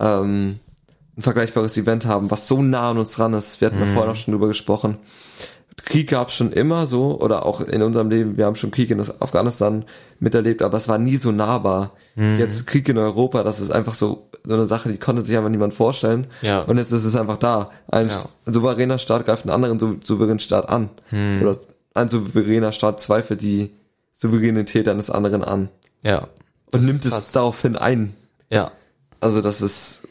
ähm, 0.00 0.60
ein 1.16 1.22
vergleichbares 1.22 1.76
Event 1.76 2.06
haben, 2.06 2.30
was 2.30 2.48
so 2.48 2.62
nah 2.62 2.90
an 2.90 2.98
uns 2.98 3.12
dran 3.12 3.34
ist. 3.34 3.60
Wir 3.60 3.66
hatten 3.66 3.80
ja 3.80 3.86
vorhin 3.86 4.12
auch 4.12 4.16
schon 4.16 4.32
drüber 4.32 4.48
gesprochen. 4.48 4.96
Krieg 5.84 6.10
gab 6.10 6.28
es 6.28 6.34
schon 6.34 6.52
immer 6.52 6.86
so, 6.86 7.18
oder 7.20 7.46
auch 7.46 7.60
in 7.62 7.82
unserem 7.82 8.10
Leben, 8.10 8.36
wir 8.36 8.44
haben 8.44 8.56
schon 8.56 8.70
Krieg 8.70 8.90
in 8.90 9.00
Afghanistan 9.00 9.84
miterlebt, 10.18 10.60
aber 10.60 10.76
es 10.76 10.88
war 10.88 10.98
nie 10.98 11.16
so 11.16 11.32
nahbar. 11.32 11.92
Jetzt 12.16 12.66
Krieg 12.66 12.86
in 12.88 12.98
Europa, 12.98 13.42
das 13.44 13.60
ist 13.60 13.70
einfach 13.70 13.94
so, 13.94 14.28
so 14.44 14.52
eine 14.52 14.66
Sache, 14.66 14.90
die 14.90 14.98
konnte 14.98 15.22
sich 15.22 15.34
einfach 15.36 15.48
niemand 15.48 15.72
vorstellen. 15.72 16.26
Ja. 16.42 16.60
Und 16.62 16.76
jetzt 16.76 16.92
ist 16.92 17.04
es 17.06 17.16
einfach 17.16 17.38
da. 17.38 17.70
Ein 17.88 18.10
Ja. 18.10 18.24
souveräner 18.44 18.98
Staat 18.98 19.24
greift 19.24 19.44
einen 19.44 19.54
anderen 19.54 19.78
sou 19.78 19.96
souveränen 20.02 20.38
Staat 20.38 20.68
an. 20.68 20.90
Oder 21.10 21.56
ein 21.94 22.08
souveräner 22.10 22.72
Staat 22.72 23.00
zweifelt 23.00 23.40
die 23.40 23.70
Souveränität 24.12 24.86
eines 24.86 25.10
anderen 25.10 25.42
an. 25.42 25.70
Ja. 26.02 26.28
Und 26.72 26.84
nimmt 26.84 27.04
es 27.06 27.32
daraufhin 27.32 27.76
ein. 27.76 28.14
Ja. 28.50 28.70
Also 29.20 29.40
das 29.40 29.62
ist, 29.62 30.02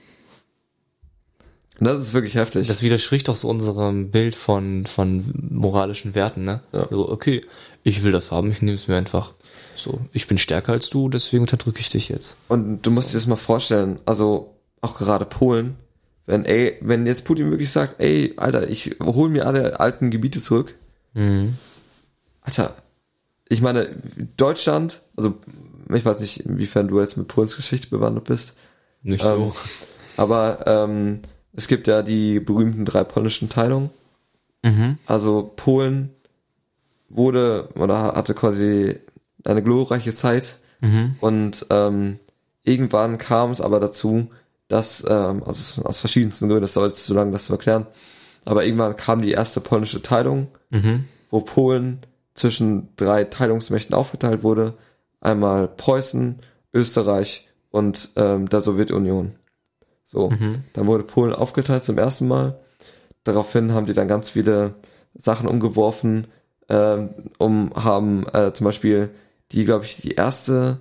das 1.88 2.00
ist 2.02 2.14
wirklich 2.14 2.36
heftig. 2.36 2.68
Das 2.68 2.82
widerspricht 2.84 3.28
doch 3.28 3.36
so 3.36 3.48
unserem 3.50 4.12
Bild 4.12 4.36
von, 4.36 4.86
von 4.86 5.34
moralischen 5.50 6.16
Werten, 6.16 6.44
ne? 6.44 6.62
Ja. 6.74 6.88
So, 6.90 7.10
okay, 7.10 7.42
ich 7.84 8.04
will 8.04 8.12
das 8.12 8.32
haben, 8.32 8.52
ich 8.52 8.62
nehme 8.62 8.76
es 8.76 8.88
mir 8.88 8.98
einfach. 8.98 9.34
So, 9.76 10.02
ich 10.12 10.28
bin 10.28 10.38
stärker 10.38 10.74
als 10.74 10.90
du, 10.90 11.08
deswegen 11.08 11.42
unterdrücke 11.44 11.80
ich 11.80 11.90
dich 11.90 12.10
jetzt. 12.10 12.38
Und 12.50 12.82
du 12.82 12.92
musst 12.92 13.12
dir 13.14 13.18
das 13.18 13.28
mal 13.28 13.38
vorstellen, 13.38 14.00
also 14.06 14.56
auch 14.82 14.98
gerade 14.98 15.24
Polen, 15.26 15.76
wenn, 16.26 16.44
ey, 16.46 16.78
wenn 16.82 17.06
jetzt 17.06 17.24
Putin 17.26 17.50
wirklich 17.50 17.72
sagt, 17.72 18.00
ey, 18.00 18.34
Alter, 18.36 18.70
ich 18.70 18.98
hol 19.02 19.30
mir 19.30 19.48
alle 19.48 19.80
alten 19.80 20.10
Gebiete 20.12 20.42
zurück. 20.42 20.76
Mhm. 21.14 21.58
Alter, 22.42 22.74
ich 23.48 23.62
meine, 23.62 23.90
Deutschland, 24.38 25.02
also 25.16 25.36
ich 25.94 26.04
weiß 26.06 26.20
nicht, 26.20 26.42
inwiefern 26.42 26.88
du 26.88 27.00
jetzt 27.00 27.18
mit 27.18 27.28
Polens 27.30 27.56
Geschichte 27.56 27.88
bewandert 27.90 28.26
bist, 28.26 28.54
Nicht 29.02 29.24
Ähm, 29.24 29.38
so. 29.38 29.54
aber 30.18 30.66
ähm, 30.68 31.22
es 31.60 31.68
gibt 31.68 31.88
ja 31.88 32.02
die 32.02 32.40
berühmten 32.40 32.86
drei 32.86 33.04
polnischen 33.04 33.50
Teilungen. 33.50 33.90
Mhm. 34.64 34.98
Also 35.06 35.52
Polen 35.58 36.10
wurde 37.10 37.68
oder 37.76 38.14
hatte 38.16 38.34
quasi 38.34 38.96
eine 39.44 39.62
glorreiche 39.64 40.14
Zeit 40.14 40.60
Mhm. 40.82 41.16
und 41.20 41.66
ähm, 41.72 42.20
irgendwann 42.64 43.18
kam 43.18 43.52
es 43.52 43.60
aber 43.60 43.82
dazu, 43.82 44.30
dass, 44.70 45.04
ähm, 45.10 45.44
also 45.46 45.84
aus 45.84 46.00
verschiedensten 46.00 46.48
Gründen, 46.48 46.62
das 46.62 46.74
soll 46.76 46.88
jetzt 46.88 47.04
zu 47.06 47.14
lang, 47.14 47.34
das 47.34 47.46
zu 47.46 47.54
erklären, 47.54 47.86
aber 48.46 48.64
irgendwann 48.64 48.96
kam 48.96 49.22
die 49.22 49.32
erste 49.32 49.60
polnische 49.60 50.02
Teilung, 50.02 50.48
Mhm. 50.70 51.04
wo 51.32 51.42
Polen 51.42 52.00
zwischen 52.34 52.88
drei 52.96 53.26
Teilungsmächten 53.26 53.94
aufgeteilt 53.94 54.42
wurde. 54.44 54.74
Einmal 55.20 55.68
Preußen, 55.68 56.40
Österreich 56.74 57.50
und 57.72 58.10
ähm, 58.16 58.48
der 58.48 58.62
Sowjetunion. 58.62 59.34
So, 60.12 60.32
Mhm. 60.32 60.64
dann 60.74 60.88
wurde 60.88 61.04
Polen 61.04 61.34
aufgeteilt 61.34 61.84
zum 61.84 62.00
ersten 62.00 62.28
Mal. 62.28 62.58
Daraufhin 63.26 63.74
haben 63.74 63.86
die 63.86 63.94
dann 63.94 64.08
ganz 64.08 64.32
viele 64.32 64.74
Sachen 65.16 65.48
umgeworfen, 65.48 66.26
ähm, 66.68 67.10
um 67.38 67.72
haben 67.76 68.26
äh, 68.34 68.52
zum 68.54 68.66
Beispiel 68.66 69.12
die, 69.52 69.66
glaube 69.66 69.86
ich, 69.86 69.98
die 69.98 70.14
erste 70.16 70.78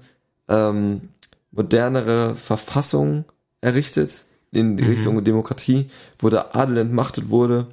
ähm, 0.49 1.11
modernere 1.53 2.37
Verfassung 2.37 3.27
errichtet 3.61 4.25
in 4.51 4.79
die 4.79 4.85
Richtung 4.85 5.23
Demokratie, 5.23 5.91
wo 6.19 6.31
der 6.31 6.57
Adel 6.57 6.79
entmachtet 6.79 7.29
wurde 7.29 7.67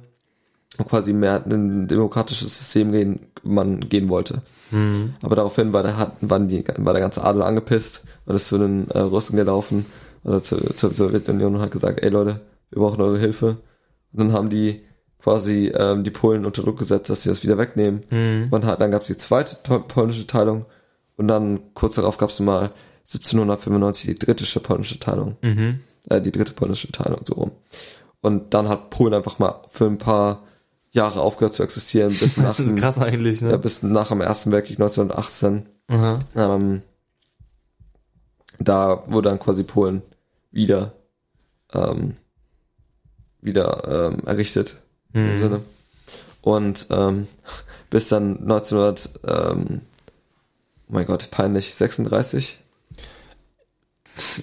und 0.76 0.86
quasi 0.86 1.14
mehr 1.14 1.42
in 1.46 1.84
ein 1.84 1.88
demokratisches 1.88 2.58
System 2.58 2.92
gehen, 2.92 3.20
man 3.42 3.80
gehen 3.80 4.10
wollte. 4.10 4.42
Aber 5.22 5.36
daraufhin 5.36 5.72
war 5.72 5.82
der, 5.82 5.96
hat, 5.96 6.16
waren 6.20 6.48
die, 6.48 6.62
war 6.78 6.92
der 6.92 7.00
ganze 7.00 7.24
Adel 7.24 7.40
angepisst 7.40 8.04
und 8.26 8.34
ist 8.36 8.48
zu 8.48 8.58
den 8.58 8.90
äh, 8.90 8.98
Russen 8.98 9.36
gelaufen 9.36 9.86
oder 10.26 10.42
zu, 10.42 10.56
zur 10.74 10.92
Sowjetunion 10.92 11.54
und 11.54 11.60
hat 11.60 11.70
gesagt, 11.70 12.02
ey 12.02 12.10
Leute, 12.10 12.40
wir 12.70 12.82
brauchen 12.82 13.00
eure 13.00 13.18
Hilfe. 13.18 13.58
Und 14.12 14.18
dann 14.18 14.32
haben 14.32 14.50
die 14.50 14.82
quasi 15.20 15.72
ähm, 15.74 16.04
die 16.04 16.10
Polen 16.10 16.44
unter 16.44 16.62
Druck 16.62 16.78
gesetzt, 16.78 17.08
dass 17.10 17.22
sie 17.22 17.28
das 17.28 17.44
wieder 17.44 17.58
wegnehmen. 17.58 18.02
Und 18.50 18.64
hat, 18.64 18.80
dann 18.80 18.90
gab 18.90 19.02
es 19.02 19.06
die 19.06 19.16
zweite 19.16 19.56
polnische 19.80 20.26
Teilung 20.26 20.66
und 21.16 21.28
dann 21.28 21.60
kurz 21.74 21.94
darauf 21.94 22.18
gab 22.18 22.30
es 22.30 22.40
mal 22.40 22.72
1795 23.04 24.06
die 24.06 24.18
dritte 24.18 24.60
polnische 24.60 24.98
Teilung. 24.98 25.36
Äh, 26.08 26.20
die 26.20 26.32
dritte 26.32 26.52
polnische 26.52 26.90
Teilung, 26.90 27.20
so 27.24 27.34
rum. 27.34 27.52
Und 28.20 28.52
dann 28.52 28.68
hat 28.68 28.90
Polen 28.90 29.14
einfach 29.14 29.38
mal 29.38 29.62
für 29.68 29.86
ein 29.86 29.98
paar 29.98 30.42
Jahre 30.90 31.20
aufgehört 31.20 31.54
zu 31.54 31.62
existieren, 31.62 32.12
bis 32.18 32.36
nach, 32.36 32.46
Das 32.46 32.60
ist 32.60 32.70
dem, 32.70 32.78
krass 32.78 32.98
eigentlich, 32.98 33.40
ja, 33.42 33.48
ne? 33.48 33.58
bis 33.58 33.84
nach 33.84 34.08
dem 34.08 34.20
Ersten 34.20 34.50
Weltkrieg 34.50 34.80
1918. 34.80 35.66
Aha. 35.88 36.18
Ähm, 36.34 36.82
da 38.58 39.04
wurde 39.06 39.28
dann 39.28 39.38
quasi 39.38 39.62
Polen 39.62 40.02
wieder 40.50 40.92
ähm, 41.72 42.16
wieder 43.40 44.10
ähm, 44.12 44.26
errichtet 44.26 44.76
im 45.12 45.40
Sinne. 45.40 45.60
Und 46.42 46.86
ähm, 46.90 47.26
bis 47.90 48.08
dann 48.08 48.38
1900, 48.42 49.10
ähm, 49.26 49.80
oh 50.88 50.92
mein 50.92 51.06
Gott, 51.06 51.30
peinlich, 51.30 51.74
36. 51.74 52.58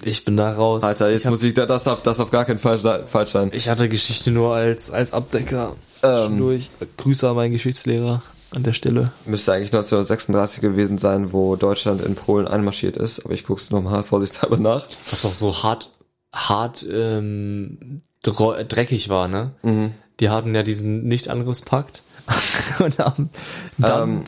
Ich 0.04 0.24
bin 0.24 0.36
da 0.36 0.52
raus. 0.52 0.84
Alter, 0.84 1.10
jetzt 1.10 1.24
hab, 1.24 1.32
muss 1.32 1.42
ich, 1.42 1.54
das 1.54 1.84
darf, 1.84 2.02
das 2.02 2.20
auf 2.20 2.30
gar 2.30 2.44
keinen 2.44 2.58
Fall 2.60 2.78
falsch 3.06 3.30
sein. 3.30 3.50
ich 3.52 3.68
hatte 3.68 3.88
Geschichte 3.88 4.30
nur 4.30 4.54
als, 4.54 4.90
als 4.90 5.12
Abdecker. 5.12 5.74
Ähm. 6.02 6.10
Zwischendurch. 6.10 6.70
Grüße 6.96 7.28
an 7.28 7.36
meinen 7.36 7.52
Geschichtslehrer 7.52 8.22
an 8.56 8.62
der 8.62 8.72
Stelle. 8.72 9.12
Müsste 9.26 9.52
eigentlich 9.52 9.72
1936 9.72 10.60
gewesen 10.60 10.98
sein, 10.98 11.32
wo 11.32 11.56
Deutschland 11.56 12.02
in 12.02 12.14
Polen 12.14 12.46
einmarschiert 12.48 12.96
ist, 12.96 13.24
aber 13.24 13.34
ich 13.34 13.44
guck's 13.44 13.70
nochmal 13.70 14.02
vorsichtshalber 14.04 14.58
nach. 14.58 14.86
Was 15.10 15.24
auch 15.24 15.32
so 15.32 15.62
hart, 15.62 15.90
hart 16.34 16.86
ähm, 16.90 18.00
dreckig 18.22 19.08
war, 19.08 19.28
ne? 19.28 19.50
Mhm. 19.62 19.92
Die 20.20 20.30
hatten 20.30 20.54
ja 20.54 20.62
diesen 20.62 21.04
Nicht-Angriffspakt 21.04 22.02
und 22.78 22.98
haben 22.98 23.30
dann, 23.78 24.10
Ähm. 24.10 24.24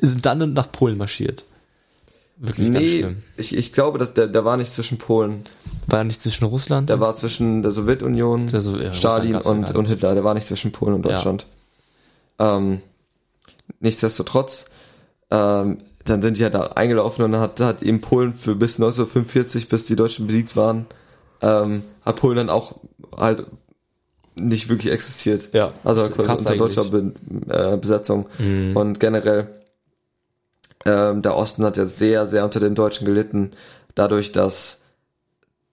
sind 0.00 0.24
dann 0.26 0.52
nach 0.52 0.70
Polen 0.72 0.96
marschiert. 0.96 1.44
Wirklich 2.40 2.70
ganz 2.72 2.84
Nee, 2.84 2.98
schlimm. 3.00 3.22
ich, 3.36 3.56
ich 3.56 3.72
glaube, 3.72 3.98
dass 3.98 4.14
der, 4.14 4.28
der 4.28 4.44
war 4.44 4.56
nicht 4.56 4.72
zwischen 4.72 4.96
Polen. 4.96 5.42
War 5.88 5.98
er 6.00 6.04
nicht 6.04 6.20
zwischen 6.22 6.44
Russland? 6.44 6.88
Der 6.88 7.00
war 7.00 7.16
zwischen 7.16 7.62
der 7.64 7.72
Sowjetunion, 7.72 8.46
Der 8.46 8.60
so- 8.60 8.78
ja, 8.78 8.94
Stalin 8.94 9.32
ja 9.32 9.40
und, 9.40 9.74
und. 9.74 9.86
Hitler. 9.86 10.14
Der 10.14 10.22
war 10.22 10.34
nicht 10.34 10.46
zwischen 10.46 10.70
Polen 10.70 10.94
und 10.94 11.04
Ja. 11.04 11.12
Deutschland. 11.16 11.46
Ähm, 12.38 12.80
nichtsdestotrotz, 13.80 14.66
ähm, 15.30 15.78
dann 16.04 16.22
sind 16.22 16.38
die 16.38 16.44
halt 16.44 16.54
da 16.54 16.68
eingelaufen 16.68 17.24
und 17.24 17.32
dann 17.32 17.40
hat, 17.40 17.60
hat 17.60 17.82
eben 17.82 18.00
Polen 18.00 18.32
für 18.34 18.54
bis 18.54 18.76
1945, 18.76 19.68
bis 19.68 19.86
die 19.86 19.96
Deutschen 19.96 20.26
besiegt 20.26 20.56
waren, 20.56 20.86
ähm, 21.42 21.82
hat 22.04 22.16
Polen 22.16 22.36
dann 22.36 22.50
auch 22.50 22.76
halt 23.16 23.46
nicht 24.34 24.68
wirklich 24.68 24.92
existiert. 24.92 25.52
Ja, 25.52 25.72
Also 25.84 26.08
quasi 26.08 26.22
krass 26.22 26.40
unter 26.40 26.56
deutscher 26.56 26.84
Be 26.84 27.12
äh, 27.48 27.76
Besetzung. 27.76 28.26
Und 28.74 29.00
generell, 29.00 29.48
ähm, 30.84 31.22
der 31.22 31.36
Osten 31.36 31.64
hat 31.64 31.76
ja 31.76 31.86
sehr, 31.86 32.26
sehr 32.26 32.44
unter 32.44 32.60
den 32.60 32.74
Deutschen 32.74 33.04
gelitten, 33.04 33.50
dadurch, 33.94 34.32
dass 34.32 34.82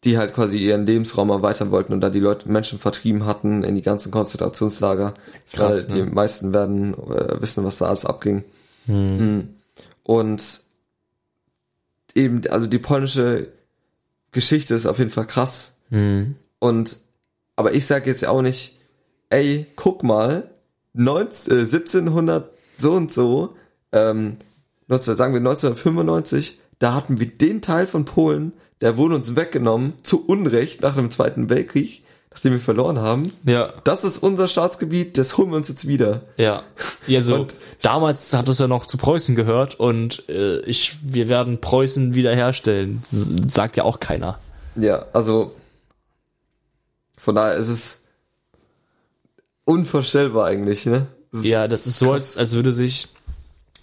die 0.05 0.17
halt 0.17 0.33
quasi 0.33 0.57
ihren 0.57 0.85
Lebensraum 0.85 1.31
erweitern 1.31 1.71
wollten 1.71 1.91
und 1.91 2.01
da 2.01 2.09
die 2.09 2.19
Leute 2.19 2.50
Menschen 2.50 2.79
vertrieben 2.79 3.25
hatten 3.25 3.63
in 3.63 3.74
die 3.75 3.81
ganzen 3.81 4.12
Konzentrationslager. 4.12 5.13
Krass, 5.51 5.88
Gerade 5.88 5.93
die 5.93 6.03
ne? 6.03 6.12
meisten 6.12 6.53
werden 6.53 6.93
äh, 6.93 7.41
wissen, 7.41 7.65
was 7.65 7.79
da 7.79 7.88
alles 7.88 8.05
abging. 8.05 8.43
Mhm. 8.85 9.55
Und 10.03 10.62
eben, 12.13 12.41
also 12.50 12.67
die 12.67 12.77
polnische 12.77 13.47
Geschichte 14.31 14.75
ist 14.75 14.85
auf 14.85 15.00
jeden 15.00 15.09
Fall 15.09 15.25
krass. 15.25 15.75
Mhm. 15.89 16.35
Und 16.59 16.97
aber 17.55 17.74
ich 17.74 17.88
sage 17.88 18.09
jetzt 18.09 18.21
ja 18.21 18.29
auch 18.29 18.41
nicht, 18.41 18.77
ey, 19.29 19.65
guck 19.75 20.03
mal, 20.03 20.50
19, 20.93 21.51
äh, 21.51 21.59
1700 21.62 22.51
so 22.77 22.93
und 22.93 23.12
so, 23.12 23.55
ähm, 23.91 24.38
19, 24.88 25.15
sagen 25.15 25.33
wir 25.33 25.39
1995, 25.39 26.59
da 26.77 26.93
hatten 26.93 27.19
wir 27.19 27.27
den 27.27 27.62
Teil 27.62 27.88
von 27.88 28.05
Polen, 28.05 28.53
der 28.82 28.98
wurde 28.98 29.15
uns 29.15 29.36
weggenommen, 29.36 29.94
zu 30.03 30.25
Unrecht 30.25 30.82
nach 30.82 30.96
dem 30.96 31.10
Zweiten 31.12 31.50
Weltkrieg, 31.50 32.03
nachdem 32.32 32.53
wir 32.53 32.60
verloren 32.60 33.00
haben. 33.00 33.32
Ja. 33.46 33.74
Das 33.86 34.03
ist 34.03 34.17
unser 34.17 34.48
Staatsgebiet, 34.50 35.17
das 35.17 35.38
holen 35.38 35.50
wir 35.51 35.55
uns 35.58 35.70
jetzt 35.70 35.88
wieder. 35.88 36.22
Ja. 36.38 36.63
Ja, 37.08 37.22
so 37.22 37.36
Und- 37.41 37.55
damals 37.82 38.34
hat 38.34 38.50
es 38.50 38.60
ja 38.60 38.67
noch 38.67 38.86
zu 38.86 38.98
Preußen 38.98 39.36
gehört 39.36 39.75
und 39.79 40.27
äh, 40.29 40.60
ich, 40.62 40.98
wir 41.01 41.29
werden 41.29 41.62
Preußen 41.62 42.13
wiederherstellen. 42.13 43.01
S 43.12 43.29
sagt 43.48 43.77
ja 43.77 43.84
auch 43.84 44.00
keiner. 44.00 44.39
Ja, 44.75 45.05
also 45.13 45.55
von 47.17 47.36
daher 47.36 47.55
ist 47.55 47.70
es 47.70 48.01
unvorstellbar 49.63 50.46
eigentlich, 50.46 50.86
ne? 50.86 51.08
Das 51.32 51.46
Ja, 51.46 51.67
das 51.67 51.88
ist 51.88 52.00
so, 52.00 52.12
als, 52.12 52.38
als 52.38 52.53
würde 52.53 52.72
sich 52.72 53.08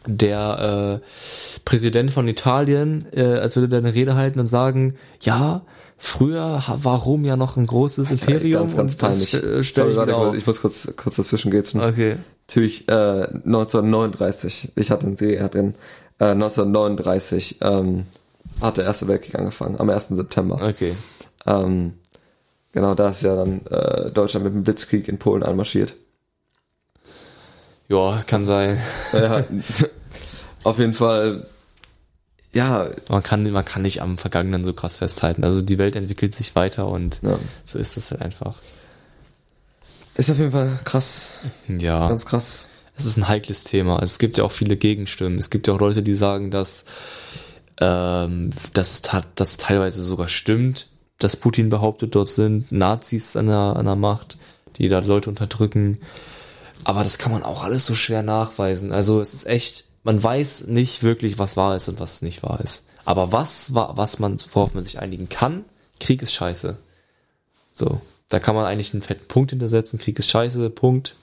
der 0.06 1.00
äh, 1.02 1.60
Präsident 1.64 2.10
von 2.10 2.26
Italien, 2.28 3.06
äh, 3.12 3.22
als 3.22 3.56
würde 3.56 3.68
der 3.68 3.78
eine 3.78 3.94
Rede 3.94 4.14
halten 4.14 4.40
und 4.40 4.46
sagen, 4.46 4.94
ja, 5.20 5.62
früher 5.98 6.62
war 6.82 6.98
Rom 7.02 7.24
ja 7.24 7.36
noch 7.36 7.56
ein 7.56 7.66
großes 7.66 8.10
Imperium. 8.10 8.62
ganz, 8.62 8.76
ganz 8.76 8.94
peinlich. 8.96 9.34
äh, 9.34 9.62
Sorry, 9.62 9.92
ich 9.92 9.96
warte, 9.96 10.16
auf. 10.16 10.36
ich 10.36 10.46
muss 10.46 10.60
kurz, 10.60 10.92
kurz 10.96 11.16
dazwischen 11.16 11.50
gehen. 11.50 11.80
Okay. 11.80 12.16
Natürlich 12.48 12.88
äh, 12.88 12.92
1939, 12.92 14.72
ich 14.74 14.90
hatte 14.90 15.06
einen 15.06 15.16
DDR 15.16 15.48
drin, 15.48 15.74
äh, 16.18 16.26
1939 16.26 17.58
ähm, 17.62 18.04
hat 18.60 18.76
der 18.76 18.84
Erste 18.84 19.08
Weltkrieg 19.08 19.36
angefangen, 19.36 19.78
am 19.78 19.88
1. 19.90 20.08
September. 20.08 20.60
Okay. 20.62 20.94
Ähm, 21.46 21.94
genau, 22.72 22.94
da 22.94 23.08
ist 23.08 23.22
ja 23.22 23.36
dann 23.36 23.66
äh, 23.66 24.10
Deutschland 24.10 24.44
mit 24.44 24.54
dem 24.54 24.64
Blitzkrieg 24.64 25.08
in 25.08 25.18
Polen 25.18 25.42
einmarschiert. 25.42 25.96
Ja, 27.92 28.22
kann 28.26 28.42
sein. 28.42 28.80
Ja, 29.12 29.44
auf 30.64 30.78
jeden 30.78 30.94
Fall, 30.94 31.46
ja, 32.54 32.88
Man 33.08 33.22
kann, 33.22 33.50
man 33.50 33.64
kann 33.64 33.82
nicht 33.82 34.00
am 34.02 34.16
Vergangenen 34.18 34.64
so 34.64 34.72
krass 34.72 34.96
festhalten. 34.98 35.44
Also 35.44 35.60
die 35.62 35.78
Welt 35.78 35.94
entwickelt 35.96 36.34
sich 36.34 36.54
weiter 36.54 36.88
und 36.88 37.20
ja, 37.22 37.38
so 37.64 37.78
ist 37.78 37.96
es 37.96 38.10
halt 38.10 38.22
einfach. 38.22 38.56
ist 40.14 40.30
auf 40.30 40.38
jeden 40.38 40.52
Fall 40.52 40.78
krass, 40.84 41.42
Ja. 41.68 42.08
ganz 42.08 42.24
krass. 42.26 42.68
Es 42.96 43.04
ist 43.06 43.16
ein 43.16 43.26
heikles 43.28 43.64
Thema. 43.64 44.00
Es 44.02 44.18
gibt 44.18 44.36
ja 44.38 44.44
auch 44.44 44.52
viele 44.52 44.76
Gegenstimmen. 44.76 45.38
Es 45.38 45.48
gibt 45.50 45.66
ja 45.66 45.74
auch 45.74 45.80
Leute, 45.80 46.02
die 46.02 46.12
sagen, 46.14 46.50
dass, 46.50 46.84
ähm, 47.80 48.50
dass 48.74 49.02
es 49.38 49.56
teilweise 49.56 50.02
sogar 50.04 50.28
stimmt, 50.28 50.88
dass 51.18 51.36
Putin 51.36 51.68
behauptet, 51.70 52.14
dort 52.14 52.28
sind 52.28 52.70
Nazis 52.70 53.34
an 53.36 53.46
der, 53.46 53.56
an 53.76 53.86
der 53.86 53.96
Macht, 53.96 54.36
die 54.76 54.88
da 54.90 54.98
Leute 54.98 55.30
unterdrücken. 55.30 55.98
Aber 56.84 57.02
das 57.04 57.18
kann 57.18 57.32
man 57.32 57.42
auch 57.42 57.62
alles 57.62 57.86
so 57.86 57.94
schwer 57.94 58.22
nachweisen. 58.22 58.92
Also 58.92 59.20
es 59.20 59.34
ist 59.34 59.46
echt, 59.46 59.84
man 60.04 60.22
weiß 60.22 60.66
nicht 60.66 61.02
wirklich, 61.02 61.38
was 61.38 61.56
wahr 61.56 61.76
ist 61.76 61.88
und 61.88 62.00
was 62.00 62.22
nicht 62.22 62.42
wahr 62.42 62.60
ist. 62.60 62.88
Aber 63.04 63.32
was, 63.32 63.74
wa- 63.74 63.92
was 63.96 64.18
man, 64.18 64.36
worauf 64.52 64.74
man 64.74 64.84
sich 64.84 64.98
einigen 65.00 65.28
kann, 65.28 65.64
Krieg 66.00 66.22
ist 66.22 66.32
scheiße. 66.32 66.76
So, 67.72 68.00
da 68.28 68.38
kann 68.38 68.54
man 68.54 68.64
eigentlich 68.66 68.92
einen 68.92 69.02
fetten 69.02 69.26
Punkt 69.28 69.50
hintersetzen. 69.50 69.98
Krieg 69.98 70.18
ist 70.18 70.30
scheiße, 70.30 70.70
Punkt. 70.70 71.14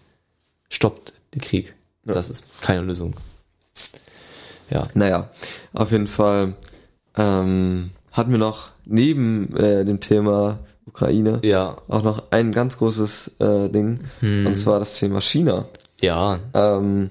Stoppt 0.70 1.14
den 1.34 1.42
Krieg. 1.42 1.76
Das 2.06 2.30
ist 2.30 2.62
keine 2.62 2.82
Lösung. 2.82 3.14
Ja. 4.70 4.84
Naja, 4.94 5.30
auf 5.74 5.92
jeden 5.92 6.08
Fall 6.08 6.56
ähm, 7.18 7.92
hatten 8.12 8.32
wir 8.32 8.38
noch 8.38 8.70
neben 8.86 9.56
äh, 9.56 9.84
dem 9.86 10.00
Thema 10.00 10.60
Ukraine 10.90 11.40
Ja, 11.44 11.78
auch 11.88 12.04
noch 12.04 12.24
ein 12.32 12.52
ganz 12.52 12.78
großes 12.78 13.36
äh, 13.40 13.70
Ding, 13.70 14.00
und 14.22 14.56
zwar 14.56 14.80
das 14.80 14.98
Thema 15.00 15.22
China. 15.22 15.66
ja, 16.02 16.40
Ähm, 16.54 17.10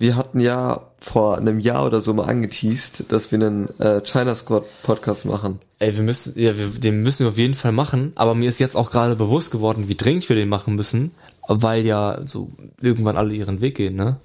wir 0.00 0.14
hatten 0.16 0.38
ja 0.38 0.80
vor 1.00 1.38
einem 1.38 1.58
Jahr 1.58 1.84
oder 1.86 2.00
so 2.00 2.14
mal 2.14 2.24
angeteased, 2.28 3.04
dass 3.08 3.32
wir 3.32 3.40
einen 3.40 3.68
äh, 3.80 4.00
China 4.02 4.34
Squad 4.36 4.64
Podcast 4.84 5.24
machen. 5.24 5.58
Ey, 5.80 5.96
wir 5.96 6.02
müssen, 6.04 6.38
ja, 6.38 6.56
wir, 6.56 6.68
den 6.68 7.02
müssen 7.02 7.24
wir 7.24 7.30
auf 7.30 7.36
jeden 7.38 7.54
Fall 7.54 7.72
machen, 7.72 8.12
aber 8.14 8.34
mir 8.36 8.48
ist 8.48 8.58
jetzt 8.60 8.76
auch 8.76 8.90
gerade 8.92 9.16
bewusst 9.16 9.50
geworden, 9.50 9.88
wie 9.88 9.94
dringend 9.96 10.28
wir 10.28 10.36
den 10.36 10.48
machen 10.48 10.74
müssen, 10.76 11.10
weil 11.48 11.84
ja 11.84 12.20
so 12.26 12.50
irgendwann 12.80 13.16
alle 13.16 13.34
ihren 13.34 13.60
Weg 13.60 13.76
gehen, 13.76 13.96
ne? 13.96 14.16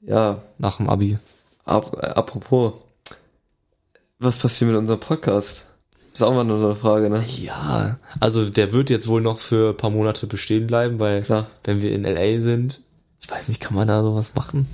Ja, 0.00 0.38
Nach 0.58 0.78
dem 0.78 0.88
Abi. 0.88 1.18
ap 1.64 1.96
apropos, 2.18 2.72
was 4.18 4.38
passiert 4.38 4.70
mit 4.70 4.78
unserem 4.78 4.98
Podcast? 5.00 5.66
Ist 6.12 6.22
auch 6.22 6.32
mal 6.34 6.44
nur 6.44 6.58
so 6.58 6.66
eine 6.66 6.76
Frage, 6.76 7.08
ne? 7.08 7.24
Ja, 7.26 7.96
also 8.20 8.48
der 8.48 8.72
wird 8.72 8.90
jetzt 8.90 9.08
wohl 9.08 9.22
noch 9.22 9.40
für 9.40 9.70
ein 9.70 9.76
paar 9.76 9.90
Monate 9.90 10.26
bestehen 10.26 10.66
bleiben, 10.66 11.00
weil 11.00 11.22
Klar. 11.22 11.46
wenn 11.64 11.80
wir 11.80 11.92
in 11.92 12.04
LA 12.04 12.40
sind, 12.40 12.80
ich 13.20 13.30
weiß 13.30 13.48
nicht, 13.48 13.60
kann 13.60 13.74
man 13.74 13.88
da 13.88 14.02
sowas 14.02 14.34
machen? 14.34 14.66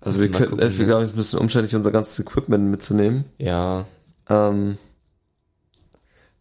Also 0.00 0.20
wir 0.20 0.30
könnten, 0.30 0.58
es 0.58 0.78
wäre 0.78 0.82
ne? 0.82 0.86
glaube 0.86 1.04
ich 1.04 1.10
ein 1.10 1.16
bisschen 1.16 1.38
umständlich, 1.38 1.74
unser 1.74 1.90
ganzes 1.90 2.18
Equipment 2.20 2.70
mitzunehmen. 2.70 3.24
Ja, 3.38 3.84
Ähm, 4.30 4.78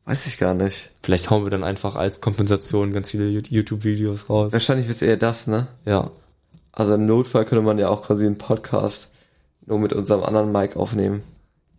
Weiß 0.06 0.28
ich 0.28 0.38
gar 0.38 0.54
nicht. 0.54 0.92
Vielleicht 1.02 1.32
hauen 1.32 1.44
wir 1.46 1.50
dann 1.50 1.64
einfach 1.64 1.96
als 1.96 2.22
Kompensation 2.22 2.94
ganz 2.94 3.10
viele 3.10 3.28
YouTube-Videos 3.28 4.30
raus. 4.30 4.54
Wahrscheinlich 4.54 4.88
wird's 4.88 5.02
eher 5.02 5.18
das, 5.18 5.48
ne? 5.48 5.68
Ja. 5.84 6.12
Also 6.72 6.94
im 6.94 7.08
Notfall 7.08 7.46
könnte 7.46 7.64
man 7.64 7.80
ja 7.80 7.90
auch 7.90 8.04
quasi 8.04 8.28
einen 8.28 8.38
Podcast 8.38 9.12
nur 9.66 9.80
mit 9.80 9.94
unserem 9.94 10.24
anderen 10.24 10.52
Mic 10.52 10.76
aufnehmen. 10.76 11.24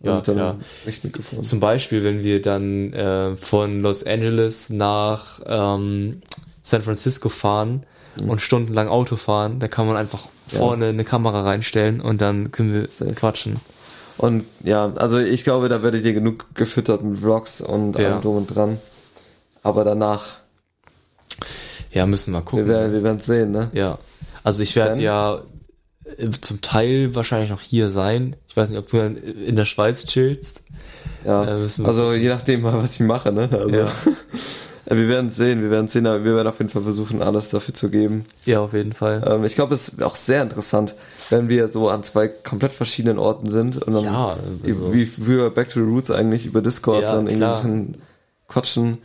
Ja, 0.03 0.21
klar. 0.21 0.57
Zum 1.41 1.59
Beispiel, 1.61 2.05
wenn 2.05 2.23
wir 2.23 2.41
dann 2.43 2.93
äh, 2.93 3.37
von 3.37 3.81
Los 3.83 4.05
Angeles 4.05 4.71
nach 4.71 5.41
ähm, 5.47 6.21
San 6.63 6.83
Francisco 6.83 7.29
fahren 7.29 7.85
und 8.27 8.41
stundenlang 8.41 8.89
Auto 8.89 9.17
fahren, 9.17 9.59
da 9.59 9.69
kann 9.69 9.87
man 9.87 9.97
einfach 9.97 10.27
Ja. 10.53 10.59
vorne 10.61 10.87
eine 10.87 11.05
Kamera 11.05 11.43
reinstellen 11.43 12.01
und 12.01 12.21
dann 12.21 12.53
können 12.53 12.73
wir 12.75 12.89
Safe. 12.89 13.15
quatschen. 13.15 13.57
Und 14.19 14.45
ja, 14.65 14.93
also 14.97 15.19
ich 15.19 15.45
glaube, 15.45 15.69
da 15.69 15.83
werdet 15.83 16.05
ihr 16.05 16.13
genug 16.13 16.47
gefüttert 16.55 17.03
mit 17.03 17.19
Vlogs 17.21 17.61
und 17.61 17.99
Ja. 17.99 18.13
allem 18.13 18.21
drum 18.23 18.37
und 18.37 18.47
dran. 18.55 18.79
Aber 19.63 19.83
danach, 19.85 20.39
Ja, 21.93 22.07
müssen 22.07 22.33
wir 22.33 22.39
wir 22.41 22.45
gucken. 22.45 22.69
werden 22.69 22.93
wir 22.93 23.03
werden's 23.03 23.27
sehen, 23.27 23.51
ne? 23.51 23.71
Ja. 23.73 23.99
Also 24.45 24.63
ich 24.63 24.77
werde 24.77 25.01
ja 25.03 25.41
äh, 26.19 26.31
zum 26.41 26.61
Teil 26.61 27.15
wahrscheinlich 27.15 27.51
noch 27.51 27.61
hier 27.61 27.91
sein. 27.91 28.37
Ich 28.57 28.63
weiß 28.63 28.71
nicht, 28.71 28.79
ob 28.79 28.89
du 28.89 28.97
in 28.97 29.55
der 29.55 29.67
Schweiz 29.67 30.07
chillst. 30.07 30.63
Ja. 31.27 31.45
Wir- 31.47 31.85
also 31.87 32.15
je 32.15 32.31
nachdem, 32.31 32.63
was 32.63 32.95
ich 32.95 33.01
mache, 33.01 33.31
ne? 33.31 33.51
Also 33.53 33.69
Ja. 33.77 33.93
wir 34.87 35.09
werden 35.09 35.29
sehen, 35.29 35.61
wir 35.61 35.71
werden 35.71 35.89
sehen, 35.89 36.07
aber 36.07 36.25
wir 36.25 36.35
werden 36.37 36.49
auf 36.49 36.57
jeden 36.59 36.71
Fall 36.71 36.81
versuchen, 36.81 37.21
alles 37.21 37.51
dafür 37.51 37.75
zu 37.75 37.91
geben. 37.91 38.25
Ja, 38.47 38.61
auf 38.61 38.73
jeden 38.73 38.95
Fall. 38.95 39.23
Ähm, 39.27 39.45
ich 39.45 39.57
glaube, 39.57 39.75
es 39.75 39.89
ist 39.91 40.03
auch 40.03 40.17
sehr 40.17 40.43
interessant, 40.43 40.95
wenn 41.29 41.51
wir 41.51 41.69
so 41.69 41.91
an 41.91 42.03
zwei 42.03 42.29
komplett 42.29 42.73
verschiedenen 42.73 43.19
Orten 43.19 43.51
sind 43.51 43.77
und 43.83 43.93
dann 43.93 44.05
Ja, 44.05 44.39
also- 44.65 44.95
wie 44.95 45.05
früher 45.05 45.51
Back 45.51 45.69
to 45.69 45.81
the 45.85 45.87
Roots 45.91 46.11
eigentlich 46.11 46.47
über 46.47 46.63
Discord 46.63 47.03
Ja, 47.03 47.09
dann 47.13 47.27
irgendwie 47.27 47.37
klar. 47.37 47.59
ein 47.63 47.63
bisschen 47.93 48.03
quatschen. 48.49 48.99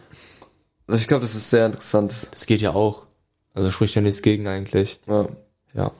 Also 0.87 1.01
ich 1.01 1.09
glaube, 1.09 1.23
das 1.23 1.35
ist 1.35 1.49
sehr 1.49 1.65
interessant. 1.65 2.13
Das 2.31 2.45
geht 2.45 2.61
ja 2.61 2.71
auch. 2.73 3.05
Also 3.53 3.69
spricht 3.69 3.95
ja 3.95 4.01
nichts 4.01 4.21
gegen 4.21 4.47
eigentlich. 4.47 5.01
Ja. 5.07 5.27
Ja. 5.73 5.91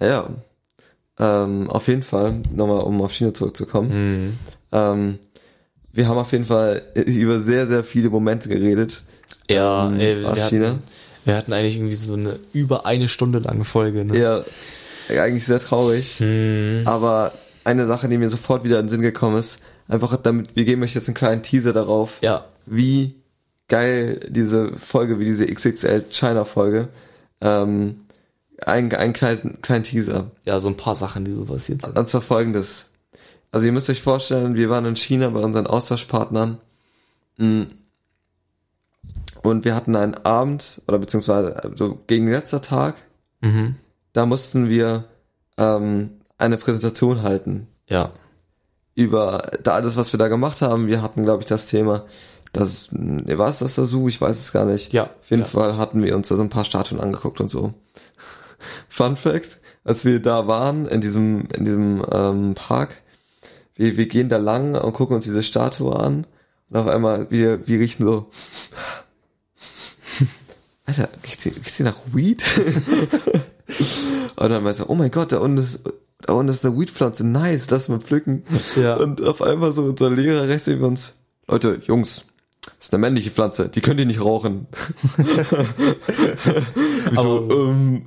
Naja, 0.00 0.28
ähm, 1.18 1.68
auf 1.70 1.88
jeden 1.88 2.02
Fall, 2.02 2.40
nochmal 2.54 2.80
um 2.80 3.00
auf 3.02 3.12
China 3.12 3.34
zurückzukommen. 3.34 3.90
Mhm. 4.26 4.38
Ähm, 4.72 5.18
wir 5.92 6.06
haben 6.08 6.18
auf 6.18 6.32
jeden 6.32 6.44
Fall 6.44 6.82
über 7.06 7.38
sehr, 7.40 7.66
sehr 7.66 7.84
viele 7.84 8.10
Momente 8.10 8.48
geredet. 8.48 9.02
Ja, 9.50 9.86
Ähm, 9.88 9.98
ey, 10.00 10.20
wir, 10.22 10.34
China? 10.36 10.68
hatten, 10.68 10.82
wir 11.24 11.36
hatten 11.36 11.52
eigentlich 11.52 11.76
irgendwie 11.76 11.96
so 11.96 12.14
eine 12.14 12.38
über 12.52 12.86
eine 12.86 13.08
Stunde 13.08 13.38
lange 13.40 13.64
Folge. 13.64 14.04
Ne? 14.04 14.18
Ja, 14.18 14.44
eigentlich 15.22 15.44
sehr 15.46 15.60
traurig. 15.60 16.20
Mhm. 16.20 16.82
Aber 16.84 17.32
eine 17.64 17.84
Sache, 17.86 18.08
die 18.08 18.18
mir 18.18 18.28
sofort 18.28 18.64
wieder 18.64 18.78
in 18.78 18.86
den 18.86 18.90
Sinn 18.90 19.02
gekommen 19.02 19.38
ist, 19.38 19.60
einfach 19.88 20.16
damit, 20.16 20.54
wir 20.54 20.64
geben 20.64 20.82
euch 20.82 20.94
jetzt 20.94 21.08
einen 21.08 21.14
kleinen 21.14 21.42
Teaser 21.42 21.72
darauf, 21.72 22.18
Ja, 22.22 22.44
wie 22.66 23.14
geil 23.68 24.20
diese 24.28 24.72
Folge, 24.74 25.18
wie 25.18 25.24
diese 25.24 25.46
XXL 25.46 26.04
China 26.10 26.44
Folge, 26.44 26.88
ähm, 27.40 28.00
ein, 28.66 28.92
ein 28.94 29.12
kleinen, 29.12 29.60
kleinen 29.62 29.84
Teaser. 29.84 30.30
ja, 30.44 30.58
so 30.60 30.68
ein 30.68 30.76
paar 30.76 30.96
Sachen, 30.96 31.24
die 31.24 31.30
so 31.30 31.44
passiert 31.44 31.82
sind. 31.82 31.98
Und 31.98 32.08
zwar 32.08 32.22
folgendes. 32.22 32.86
Also 33.50 33.66
ihr 33.66 33.72
müsst 33.72 33.88
euch 33.88 34.02
vorstellen, 34.02 34.54
wir 34.56 34.68
waren 34.70 34.84
in 34.84 34.96
China 34.96 35.30
bei 35.30 35.40
unseren 35.40 35.66
Austauschpartnern 35.66 36.58
mm, 37.38 37.62
und 39.42 39.64
wir 39.64 39.74
hatten 39.74 39.96
einen 39.96 40.14
Abend, 40.24 40.82
oder 40.86 40.98
beziehungsweise 40.98 41.72
so 41.76 41.98
gegen 42.06 42.30
letzter 42.30 42.60
Tag, 42.60 42.94
Mhm. 43.40 43.76
da 44.12 44.26
mussten 44.26 44.68
wir 44.68 45.04
ähm, 45.58 46.10
eine 46.38 46.56
Präsentation 46.56 47.22
halten 47.22 47.68
Ja, 47.88 48.10
über 48.96 49.42
da 49.62 49.74
alles, 49.74 49.96
was 49.96 50.12
wir 50.12 50.18
da 50.18 50.26
gemacht 50.26 50.60
haben. 50.60 50.88
Wir 50.88 51.02
hatten, 51.02 51.22
glaube 51.22 51.44
ich, 51.44 51.48
das 51.48 51.66
Thema, 51.66 52.04
das, 52.52 52.88
war 52.92 53.48
es 53.48 53.60
das 53.60 53.76
Sasu? 53.76 54.08
Ich 54.08 54.20
weiß 54.20 54.36
es 54.40 54.50
gar 54.52 54.64
nicht. 54.64 54.92
Ja, 54.92 55.04
Auf 55.04 55.30
jeden 55.30 55.42
ja. 55.42 55.48
Fall 55.48 55.76
hatten 55.76 56.02
wir 56.02 56.16
uns 56.16 56.26
da 56.28 56.36
so 56.36 56.42
ein 56.42 56.48
paar 56.50 56.64
Statuen 56.64 57.00
angeguckt 57.00 57.40
und 57.40 57.48
so. 57.48 57.74
Fun 58.88 59.16
Fact, 59.16 59.58
als 59.84 60.04
wir 60.04 60.20
da 60.20 60.46
waren, 60.46 60.86
in 60.86 61.00
diesem, 61.00 61.46
in 61.56 61.64
diesem 61.64 62.04
ähm, 62.10 62.54
Park, 62.54 63.02
wir, 63.74 63.96
wir 63.96 64.06
gehen 64.06 64.28
da 64.28 64.36
lang 64.38 64.74
und 64.74 64.92
gucken 64.92 65.16
uns 65.16 65.24
diese 65.24 65.42
Statue 65.42 65.94
an 65.98 66.26
und 66.70 66.76
auf 66.76 66.88
einmal, 66.88 67.30
wir, 67.30 67.66
wir 67.66 67.80
riechen 67.80 68.04
so, 68.04 68.30
Alter, 70.84 71.08
riecht 71.24 71.40
sie, 71.40 71.50
riecht 71.50 71.74
sie 71.74 71.82
nach 71.82 71.96
Weed? 72.12 72.42
und 74.36 74.48
dann 74.50 74.62
meinte 74.62 74.78
so, 74.78 74.86
oh 74.88 74.94
mein 74.94 75.10
Gott, 75.10 75.32
da 75.32 75.38
unten 75.38 75.58
ist, 75.58 75.80
da 76.22 76.32
unten 76.32 76.50
ist 76.50 76.64
eine 76.64 76.78
Weedpflanze, 76.78 77.26
nice, 77.26 77.68
lass 77.70 77.88
mal 77.88 78.00
pflücken. 78.00 78.44
Ja. 78.76 78.96
Und 78.96 79.22
auf 79.22 79.42
einmal 79.42 79.72
so 79.72 79.84
unser 79.84 80.10
Lehrer 80.10 80.48
rechts 80.48 80.66
neben 80.66 80.84
uns, 80.84 81.16
Leute, 81.46 81.80
Jungs, 81.86 82.24
das 82.62 82.86
ist 82.86 82.94
eine 82.94 83.00
männliche 83.00 83.30
Pflanze, 83.30 83.68
die 83.68 83.80
könnt 83.80 84.00
ihr 84.00 84.06
nicht 84.06 84.20
rauchen. 84.20 84.66
Wir 85.16 85.44
so, 87.14 87.38
Aber- 87.38 87.54
ähm, 87.54 88.06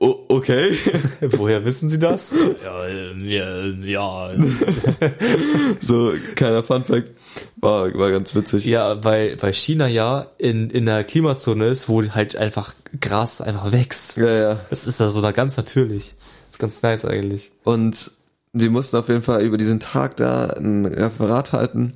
o- 0.00 0.24
okay. 0.28 0.72
Woher 1.20 1.64
wissen 1.64 1.90
Sie 1.90 1.98
das? 1.98 2.34
ja, 2.64 2.86
ähm, 2.86 3.24
ja, 3.24 3.66
ja. 3.66 4.30
So, 5.80 6.12
kleiner 6.34 6.62
Funfact, 6.62 7.10
war, 7.56 7.92
war 7.94 8.10
ganz 8.10 8.34
witzig. 8.34 8.64
ja, 8.64 9.02
weil, 9.04 9.40
weil 9.42 9.52
China 9.52 9.86
ja 9.86 10.26
in, 10.38 10.70
in 10.70 10.86
der 10.86 11.04
Klimazone 11.04 11.66
ist, 11.68 11.88
wo 11.88 12.02
halt 12.02 12.36
einfach 12.36 12.74
Gras 13.00 13.40
einfach 13.40 13.72
wächst. 13.72 14.16
Ja, 14.16 14.26
ja. 14.30 14.60
Das 14.70 14.86
ist 14.86 15.00
da 15.00 15.08
so 15.10 15.20
da 15.20 15.32
ganz 15.32 15.56
natürlich. 15.56 16.14
Das 16.46 16.56
ist 16.56 16.58
ganz 16.58 16.82
nice 16.82 17.04
eigentlich. 17.04 17.52
Und 17.64 18.10
wir 18.52 18.70
mussten 18.70 18.96
auf 18.96 19.08
jeden 19.08 19.22
Fall 19.22 19.42
über 19.42 19.58
diesen 19.58 19.78
Tag 19.80 20.16
da 20.16 20.46
ein 20.46 20.86
Referat 20.86 21.52
halten. 21.52 21.94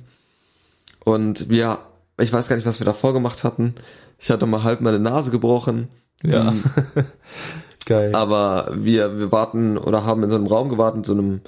Und 1.03 1.49
wir, 1.49 1.79
ich 2.19 2.31
weiß 2.31 2.47
gar 2.47 2.55
nicht, 2.55 2.65
was 2.67 2.79
wir 2.79 2.85
davor 2.85 3.13
gemacht 3.13 3.43
hatten. 3.43 3.75
Ich 4.19 4.29
hatte 4.29 4.45
mal 4.45 4.63
halb 4.63 4.79
meine 4.81 4.99
Nase 4.99 5.31
gebrochen. 5.31 5.89
Ja. 6.23 6.53
Geil. 7.85 8.13
Aber 8.15 8.71
wir, 8.73 9.19
wir 9.19 9.31
warten 9.31 9.77
oder 9.77 10.05
haben 10.05 10.23
in 10.23 10.29
so 10.29 10.35
einem 10.35 10.47
Raum 10.47 10.69
gewartet, 10.69 10.99
in 10.99 11.03
so 11.03 11.13
einem 11.13 11.41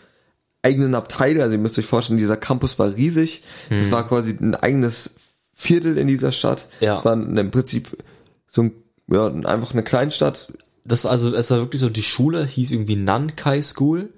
eigenen 0.62 0.96
Abteil. 0.96 1.40
Also 1.42 1.54
ihr 1.54 1.60
müsst 1.60 1.78
euch 1.78 1.86
vorstellen, 1.86 2.18
dieser 2.18 2.38
Campus 2.38 2.80
war 2.80 2.96
riesig. 2.96 3.44
Es 3.70 3.92
war 3.92 4.08
quasi 4.08 4.38
ein 4.40 4.56
eigenes 4.56 5.16
Viertel 5.54 5.98
in 5.98 6.08
dieser 6.08 6.32
Stadt. 6.32 6.68
Ja. 6.82 6.98
Es 6.98 7.06
war 7.06 7.14
im 7.14 7.52
Prinzip 7.52 8.04
so 8.48 8.64
ein, 8.64 8.72
ja, 9.08 9.28
einfach 9.28 9.74
eine 9.74 9.84
Kleinstadt. 9.84 10.52
Das 10.84 11.06
war 11.06 11.12
also, 11.12 11.34
es 11.36 11.50
war 11.52 11.60
wirklich 11.60 11.82
so, 11.82 11.90
die 11.90 12.04
Schule 12.04 12.46
hieß 12.46 12.72
irgendwie 12.72 12.96
Nankai 12.96 13.62
School. 13.62 14.10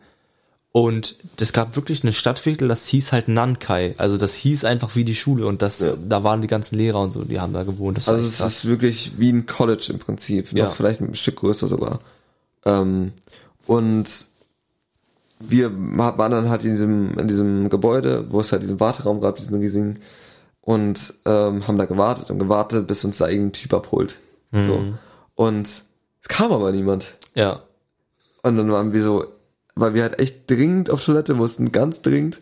Und 0.79 1.15
es 1.39 1.53
gab 1.53 1.75
wirklich 1.75 2.03
eine 2.03 2.13
Stadtviertel, 2.13 2.67
das 2.67 2.85
hieß 2.85 3.11
halt 3.11 3.29
Nankai. 3.29 3.95
Also 3.97 4.17
das 4.19 4.35
hieß 4.35 4.63
einfach 4.63 4.95
wie 4.95 5.03
die 5.05 5.15
Schule 5.15 5.47
und 5.47 5.63
das, 5.63 5.79
Ja. 5.79 5.93
da 6.07 6.23
waren 6.23 6.41
die 6.41 6.47
ganzen 6.47 6.75
Lehrer 6.77 7.01
und 7.01 7.09
so, 7.09 7.23
die 7.23 7.39
haben 7.39 7.51
da 7.51 7.63
gewohnt. 7.63 7.97
Das 7.97 8.07
Also 8.07 8.27
es 8.27 8.37
krass. 8.37 8.57
ist 8.57 8.65
wirklich 8.65 9.13
wie 9.17 9.31
ein 9.31 9.47
College 9.47 9.87
im 9.89 9.97
Prinzip. 9.97 10.51
Noch 10.53 10.59
Ja. 10.59 10.69
vielleicht 10.69 11.01
ein 11.01 11.15
Stück 11.15 11.37
größer 11.37 11.67
sogar. 11.67 11.99
Ähm, 12.63 13.11
und 13.65 14.05
wir 15.39 15.71
waren 15.73 16.31
dann 16.31 16.49
halt 16.49 16.63
in 16.63 16.71
diesem, 16.71 17.17
in 17.17 17.27
diesem 17.27 17.69
Gebäude, 17.69 18.25
wo 18.29 18.39
es 18.39 18.51
halt 18.51 18.61
diesen 18.61 18.79
Warteraum 18.79 19.19
gab, 19.19 19.37
diesen 19.37 19.57
riesigen, 19.59 19.99
und 20.61 21.15
ähm, 21.25 21.67
haben 21.67 21.79
da 21.79 21.85
gewartet 21.85 22.29
und 22.29 22.37
gewartet, 22.37 22.85
bis 22.85 23.03
uns 23.03 23.17
da 23.17 23.27
irgendein 23.27 23.53
Typ 23.53 23.73
abholt. 23.73 24.19
So. 24.51 24.79
Und 25.33 25.67
es 25.67 26.27
kam 26.27 26.51
aber 26.51 26.71
niemand. 26.71 27.15
Ja. 27.33 27.61
Und 28.43 28.57
dann 28.57 28.71
waren 28.71 28.93
wir 28.93 29.01
so, 29.01 29.25
weil 29.79 29.93
wir 29.93 30.03
halt 30.03 30.19
echt 30.19 30.49
dringend 30.49 30.89
auf 30.89 31.03
Toilette 31.03 31.33
mussten, 31.33 31.71
ganz 31.71 32.01
dringend. 32.01 32.41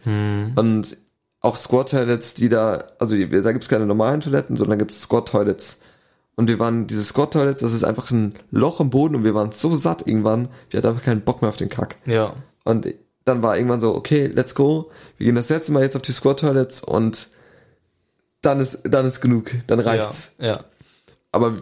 Und 0.55 0.97
auch 1.41 1.55
Squat-Toilets, 1.55 2.33
die 2.33 2.49
da, 2.49 2.83
also 2.99 3.15
die, 3.15 3.29
da 3.29 3.51
gibt's 3.51 3.69
keine 3.69 3.85
normalen 3.85 4.21
Toiletten, 4.21 4.55
sondern 4.55 4.79
gibt's 4.79 5.01
Squat-Toilets. 5.01 5.81
Und 6.35 6.49
wir 6.49 6.59
waren, 6.59 6.87
diese 6.87 7.03
Squat-Toilets, 7.03 7.61
das 7.61 7.73
ist 7.73 7.83
einfach 7.83 8.11
ein 8.11 8.33
Loch 8.51 8.79
im 8.79 8.89
Boden 8.89 9.15
und 9.15 9.23
wir 9.23 9.35
waren 9.35 9.51
so 9.51 9.75
satt 9.75 10.05
irgendwann, 10.07 10.49
wir 10.69 10.79
hatten 10.79 10.87
einfach 10.87 11.03
keinen 11.03 11.21
Bock 11.21 11.41
mehr 11.41 11.49
auf 11.49 11.57
den 11.57 11.69
Kack. 11.69 11.95
Ja. 12.05 12.33
Und 12.65 12.93
dann 13.23 13.41
war 13.41 13.55
irgendwann 13.57 13.79
so, 13.79 13.95
okay, 13.95 14.27
let's 14.27 14.55
go. 14.55 14.91
Wir 15.17 15.27
gehen 15.27 15.35
das 15.35 15.49
letzte 15.49 15.71
Mal 15.71 15.83
jetzt 15.83 15.95
auf 15.95 16.01
die 16.01 16.11
Squat-Toilets 16.11 16.83
und 16.83 17.29
dann 18.41 18.59
ist, 18.59 18.81
dann 18.83 19.05
ist 19.05 19.21
genug, 19.21 19.51
dann 19.67 19.79
reicht's. 19.79 20.33
Ja. 20.39 20.45
ja. 20.45 20.65
Aber 21.35 21.53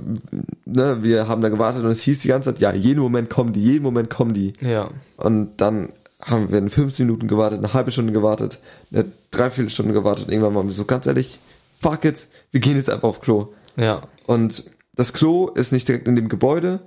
ne, 0.65 1.01
wir 1.01 1.27
haben 1.27 1.41
da 1.41 1.49
gewartet 1.49 1.83
und 1.83 1.89
es 1.89 2.03
hieß 2.03 2.19
die 2.19 2.27
ganze 2.27 2.53
Zeit, 2.53 2.62
ja, 2.62 2.71
jeden 2.71 2.99
Moment 2.99 3.31
kommen 3.31 3.53
die, 3.53 3.63
jeden 3.63 3.83
Moment 3.83 4.09
kommen 4.12 4.36
die. 4.36 4.53
Ja. 4.62 4.88
Und 5.17 5.57
dann 5.57 5.89
haben 6.21 6.51
wir 6.51 6.59
in 6.59 6.69
15 6.69 7.07
Minuten 7.07 7.27
gewartet, 7.27 7.57
eine 7.57 7.73
halbe 7.73 7.91
Stunde 7.91 8.13
gewartet, 8.13 8.59
eine 8.91 9.05
Dreiviertelstunde 9.31 9.93
gewartet. 9.93 10.29
Irgendwann 10.29 10.53
waren 10.53 10.67
wir 10.67 10.73
so 10.73 10.86
ganz 10.86 11.07
ehrlich, 11.07 11.39
fuck 11.81 12.05
it, 12.05 12.27
wir 12.51 12.59
gehen 12.59 12.77
jetzt 12.77 12.91
einfach 12.91 13.09
auf 13.09 13.19
Klo. 13.19 13.47
Ja. 13.75 14.01
Und 14.27 14.63
das 14.95 15.12
Klo 15.12 15.49
ist 15.49 15.73
nicht 15.73 15.88
direkt 15.88 16.07
in 16.07 16.15
dem 16.15 16.29
Gebäude, 16.29 16.79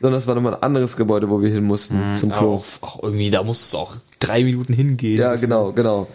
sondern 0.00 0.20
es 0.20 0.28
war 0.28 0.36
nochmal 0.36 0.54
ein 0.54 0.62
anderes 0.62 0.96
Gebäude, 0.96 1.28
wo 1.28 1.42
wir 1.42 1.50
hin 1.50 1.64
mussten 1.64 2.14
zum 2.14 2.30
Klo. 2.30 2.54
Auch, 2.54 2.64
auch 2.82 3.02
irgendwie, 3.02 3.30
da 3.30 3.42
musst 3.42 3.74
du 3.74 3.78
auch 3.78 3.96
drei 4.20 4.44
Minuten 4.44 4.72
hingehen. 4.72 5.18
Ja, 5.18 5.34
genau, 5.34 5.72
genau. 5.72 6.06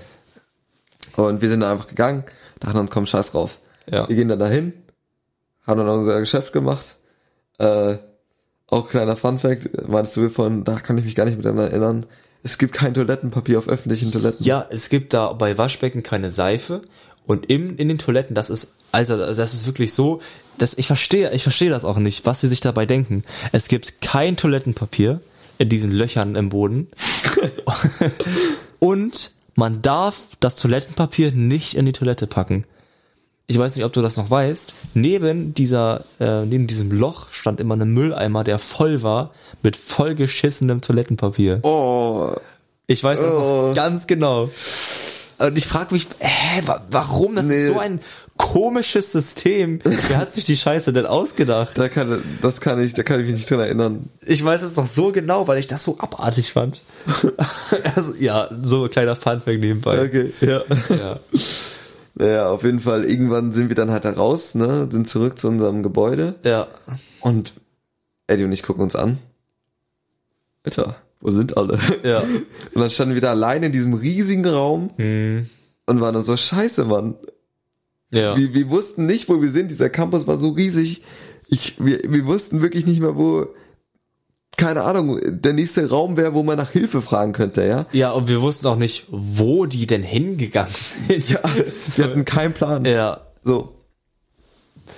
Und 1.17 1.41
wir 1.41 1.49
sind 1.49 1.59
dann 1.59 1.71
einfach 1.73 1.87
gegangen, 1.87 2.23
dachten 2.61 2.77
uns, 2.77 2.91
komm, 2.91 3.05
scheiß 3.05 3.31
drauf. 3.31 3.59
Ja. 3.91 4.07
Wir 4.07 4.15
gehen 4.15 4.29
dann 4.29 4.39
dahin, 4.39 4.71
haben 5.65 5.77
dann 5.77 5.89
unser 5.89 6.19
Geschäft 6.19 6.53
gemacht. 6.53 6.97
Äh, 7.57 7.97
auch 8.67 8.89
kleiner 8.89 9.15
Funfact, 9.15 9.87
meinst 9.87 10.15
du 10.17 10.29
von, 10.29 10.63
da 10.63 10.75
kann 10.75 10.97
ich 10.97 11.05
mich 11.05 11.15
gar 11.15 11.25
nicht 11.25 11.43
daran 11.43 11.59
erinnern. 11.59 12.05
Es 12.43 12.57
gibt 12.57 12.73
kein 12.73 12.93
Toilettenpapier 12.93 13.57
auf 13.57 13.67
öffentlichen 13.67 14.11
Toiletten. 14.11 14.45
Ja, 14.45 14.65
es 14.69 14.89
gibt 14.89 15.13
da 15.13 15.31
bei 15.33 15.57
Waschbecken 15.57 16.03
keine 16.03 16.31
Seife 16.31 16.81
Und 17.25 17.49
im, 17.49 17.77
in 17.77 17.87
den 17.87 17.97
Toiletten, 17.97 18.35
das 18.35 18.49
ist, 18.49 18.75
also 18.91 19.17
das 19.17 19.53
ist 19.53 19.65
wirklich 19.65 19.93
so, 19.93 20.21
dass 20.57 20.73
ich 20.73 20.87
verstehe, 20.87 21.31
ich 21.33 21.43
verstehe 21.43 21.69
das 21.69 21.85
auch 21.85 21.97
nicht, 21.97 22.25
was 22.25 22.41
sie 22.41 22.49
sich 22.49 22.59
dabei 22.59 22.85
denken. 22.85 23.23
Es 23.51 23.67
gibt 23.69 24.01
kein 24.01 24.35
Toilettenpapier 24.35 25.21
in 25.57 25.69
diesen 25.69 25.91
Löchern 25.91 26.35
im 26.35 26.49
Boden. 26.49 26.89
Und 28.79 29.31
man 29.55 29.81
darf 29.81 30.21
das 30.39 30.57
Toilettenpapier 30.57 31.31
nicht 31.31 31.75
in 31.75 31.85
die 31.85 31.91
Toilette 31.93 32.27
packen. 32.27 32.65
Ich 33.47 33.57
weiß 33.57 33.75
nicht, 33.75 33.83
ob 33.85 33.91
du 33.93 34.01
das 34.01 34.15
noch 34.17 34.29
weißt. 34.31 34.73
Neben 34.93 35.53
dieser, 35.53 36.05
äh, 36.19 36.45
neben 36.45 36.65
diesem 36.67 36.91
Loch 36.91 37.27
stand 37.29 37.59
immer 37.59 37.75
ein 37.75 37.89
Mülleimer, 37.91 38.43
der 38.43 38.57
voll 38.57 39.03
war 39.03 39.31
mit 39.63 39.75
vollgeschissenem 39.75 40.81
Toilettenpapier. 40.81 41.59
Oh, 41.63 42.31
Ich 42.87 43.03
weiß 43.03 43.19
das 43.19 43.33
Oh. 43.33 43.67
noch 43.69 43.75
ganz 43.75 44.07
genau. 44.07 44.49
Und 45.39 45.57
ich 45.57 45.65
frage 45.67 45.93
mich, 45.93 46.07
hä, 46.19 46.61
wa- 46.65 46.81
warum? 46.91 47.35
Das 47.35 47.45
Nee. 47.47 47.61
ist 47.67 47.73
so 47.73 47.79
ein 47.79 47.99
komisches 48.37 49.11
System. 49.11 49.79
Wer 49.83 50.17
hat 50.17 50.31
sich 50.31 50.45
die 50.45 50.55
Scheiße 50.57 50.91
denn 50.93 51.05
ausgedacht? 51.05 51.77
da 51.77 51.87
kann, 51.89 52.21
das 52.41 52.61
kann 52.61 52.81
ich, 52.81 52.93
da 52.93 53.03
kann 53.03 53.19
ich 53.19 53.25
mich 53.27 53.35
nicht 53.35 53.49
dran 53.51 53.59
erinnern. 53.61 54.09
Ich 54.25 54.43
weiß 54.43 54.61
es 54.63 54.75
noch 54.75 54.87
so 54.87 55.11
genau, 55.11 55.47
weil 55.47 55.59
ich 55.59 55.67
das 55.67 55.83
so 55.83 55.97
abartig 55.99 56.51
fand. 56.53 56.81
also, 57.95 58.13
ja, 58.19 58.49
so 58.61 58.83
ein 58.85 58.89
kleiner 58.89 59.15
Funfact 59.15 59.59
nebenbei. 59.59 60.01
Okay, 60.03 60.33
ja. 60.41 60.61
Ja. 60.89 61.19
Naja, 62.15 62.49
auf 62.49 62.63
jeden 62.63 62.79
Fall, 62.79 63.05
irgendwann 63.05 63.51
sind 63.51 63.69
wir 63.69 63.75
dann 63.75 63.89
halt 63.89 64.05
da 64.05 64.11
raus, 64.11 64.53
ne, 64.53 64.87
sind 64.91 65.07
zurück 65.07 65.39
zu 65.39 65.47
unserem 65.47 65.81
Gebäude 65.81 66.35
ja. 66.43 66.67
und 67.21 67.53
Eddie 68.27 68.43
und 68.43 68.51
ich 68.51 68.61
gucken 68.63 68.83
uns 68.83 68.95
an. 68.95 69.17
Alter, 70.63 70.95
wo 71.19 71.31
sind 71.31 71.57
alle? 71.57 71.79
Ja. 72.03 72.19
Und 72.73 72.81
dann 72.81 72.89
standen 72.89 73.15
wir 73.15 73.21
da 73.21 73.31
allein 73.31 73.63
in 73.63 73.71
diesem 73.71 73.93
riesigen 73.93 74.45
Raum 74.45 74.91
Hm. 74.97 75.47
und 75.85 76.01
waren 76.01 76.13
nur 76.13 76.23
so, 76.23 76.35
scheiße, 76.37 76.85
Mann. 76.85 77.15
Ja. 78.13 78.37
Wir, 78.37 78.53
wir 78.53 78.69
wussten 78.69 79.05
nicht, 79.05 79.27
wo 79.29 79.41
wir 79.41 79.49
sind. 79.49 79.71
Dieser 79.71 79.89
Campus 79.89 80.27
war 80.27 80.37
so 80.37 80.49
riesig. 80.49 81.03
Ich, 81.47 81.83
wir, 81.83 81.99
wir 82.07 82.25
wussten 82.25 82.61
wirklich 82.61 82.85
nicht 82.85 82.99
mehr, 82.99 83.17
wo, 83.17 83.47
keine 84.57 84.83
Ahnung, 84.83 85.19
der 85.25 85.53
nächste 85.53 85.89
Raum 85.89 86.15
wäre, 86.17 86.33
wo 86.33 86.43
man 86.43 86.57
nach 86.57 86.69
Hilfe 86.71 87.01
fragen 87.01 87.33
könnte, 87.33 87.65
ja? 87.65 87.85
ja, 87.91 88.11
und 88.11 88.29
wir 88.29 88.41
wussten 88.41 88.67
auch 88.67 88.75
nicht, 88.75 89.05
wo 89.09 89.65
die 89.65 89.87
denn 89.87 90.03
hingegangen 90.03 90.73
sind. 90.73 91.29
Ja, 91.29 91.39
wir 91.95 92.05
hatten 92.05 92.25
keinen 92.25 92.53
Plan. 92.53 92.85
Ja. 92.85 93.21
So. 93.43 93.73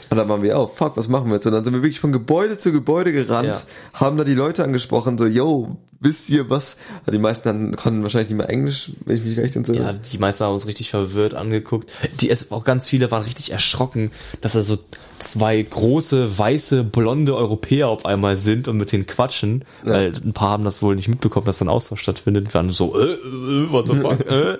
Und 0.09 0.17
dann 0.17 0.29
waren 0.29 0.43
wir, 0.43 0.57
oh 0.57 0.67
fuck, 0.73 0.97
was 0.97 1.07
machen 1.07 1.27
wir 1.29 1.35
jetzt? 1.35 1.45
Und 1.47 1.53
dann 1.53 1.63
sind 1.63 1.73
wir 1.73 1.81
wirklich 1.81 1.99
von 1.99 2.11
Gebäude 2.11 2.57
zu 2.57 2.71
Gebäude 2.71 3.11
gerannt, 3.11 3.47
Ja. 3.93 3.99
haben 3.99 4.17
da 4.17 4.23
die 4.23 4.33
Leute 4.35 4.63
angesprochen, 4.63 5.17
so, 5.17 5.25
yo, 5.25 5.77
wisst 6.05 6.29
ihr 6.29 6.49
was? 6.49 6.77
Also 7.01 7.11
die 7.11 7.17
meisten 7.17 7.75
konnten 7.75 8.03
wahrscheinlich 8.03 8.29
nicht 8.29 8.37
mehr 8.37 8.49
Englisch, 8.49 8.91
wenn 9.05 9.17
ich 9.17 9.23
mich 9.23 9.37
recht 9.37 9.55
entsinne. 9.55 9.79
Ja, 9.79 9.93
die 9.93 10.17
meisten 10.19 10.45
haben 10.45 10.53
uns 10.53 10.67
richtig 10.67 10.91
verwirrt 10.91 11.33
angeguckt. 11.33 11.91
Die, 12.21 12.29
es 12.29 12.51
auch 12.51 12.63
ganz 12.63 12.87
viele 12.87 13.11
waren 13.11 13.23
richtig 13.23 13.51
erschrocken, 13.51 14.11
dass 14.39 14.53
da 14.53 14.61
so 14.61 14.77
zwei 15.19 15.61
große, 15.61 16.37
weiße, 16.37 16.83
blonde 16.83 17.35
Europäer 17.35 17.87
auf 17.87 18.05
einmal 18.05 18.37
sind 18.37 18.67
und 18.67 18.77
mit 18.77 18.91
denen 18.91 19.05
quatschen, 19.05 19.65
weil 19.83 20.13
ein 20.13 20.33
paar 20.33 20.51
haben 20.51 20.63
das 20.63 20.81
wohl 20.81 20.95
nicht 20.95 21.07
mitbekommen, 21.07 21.45
dass 21.45 21.57
da 21.57 21.65
ein 21.65 21.69
Austausch 21.69 22.01
stattfindet. 22.01 22.47
Wir 22.47 22.53
waren 22.53 22.69
so, 22.69 22.97
äh, 22.99 23.13
äh, 23.13 23.71
what 23.71 23.87
the 23.87 23.97
fuck, 23.97 24.29
äh? 24.29 24.57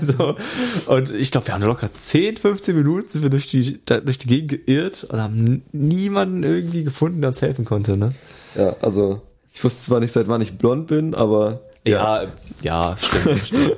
so. 0.00 0.36
Und 0.86 1.10
ich 1.10 1.30
glaube, 1.30 1.48
wir 1.48 1.54
haben 1.54 1.62
locker 1.62 1.90
10, 1.92 2.36
15 2.36 2.76
Minuten 2.76 3.08
sind 3.08 3.22
wir 3.22 3.30
durch 3.30 3.46
die, 3.46 3.80
durch 3.84 4.18
die 4.18 4.26
Gegend 4.28 4.66
geirrt 4.66 5.04
und 5.04 5.20
haben 5.20 5.62
niemanden 5.72 6.44
irgendwie 6.44 6.84
gefunden, 6.84 7.20
der 7.20 7.28
uns 7.28 7.42
helfen 7.42 7.64
konnte, 7.64 7.96
ne? 7.96 8.10
Ja, 8.54 8.76
also, 8.80 9.22
ich 9.54 9.64
wusste 9.64 9.82
zwar 9.84 10.00
nicht, 10.00 10.12
seit 10.12 10.28
wann 10.28 10.42
ich 10.42 10.58
blond 10.58 10.88
bin, 10.88 11.14
aber 11.14 11.60
Ja, 11.86 12.24
ja, 12.62 12.96
stimmt, 12.98 13.46
stimmt. 13.46 13.76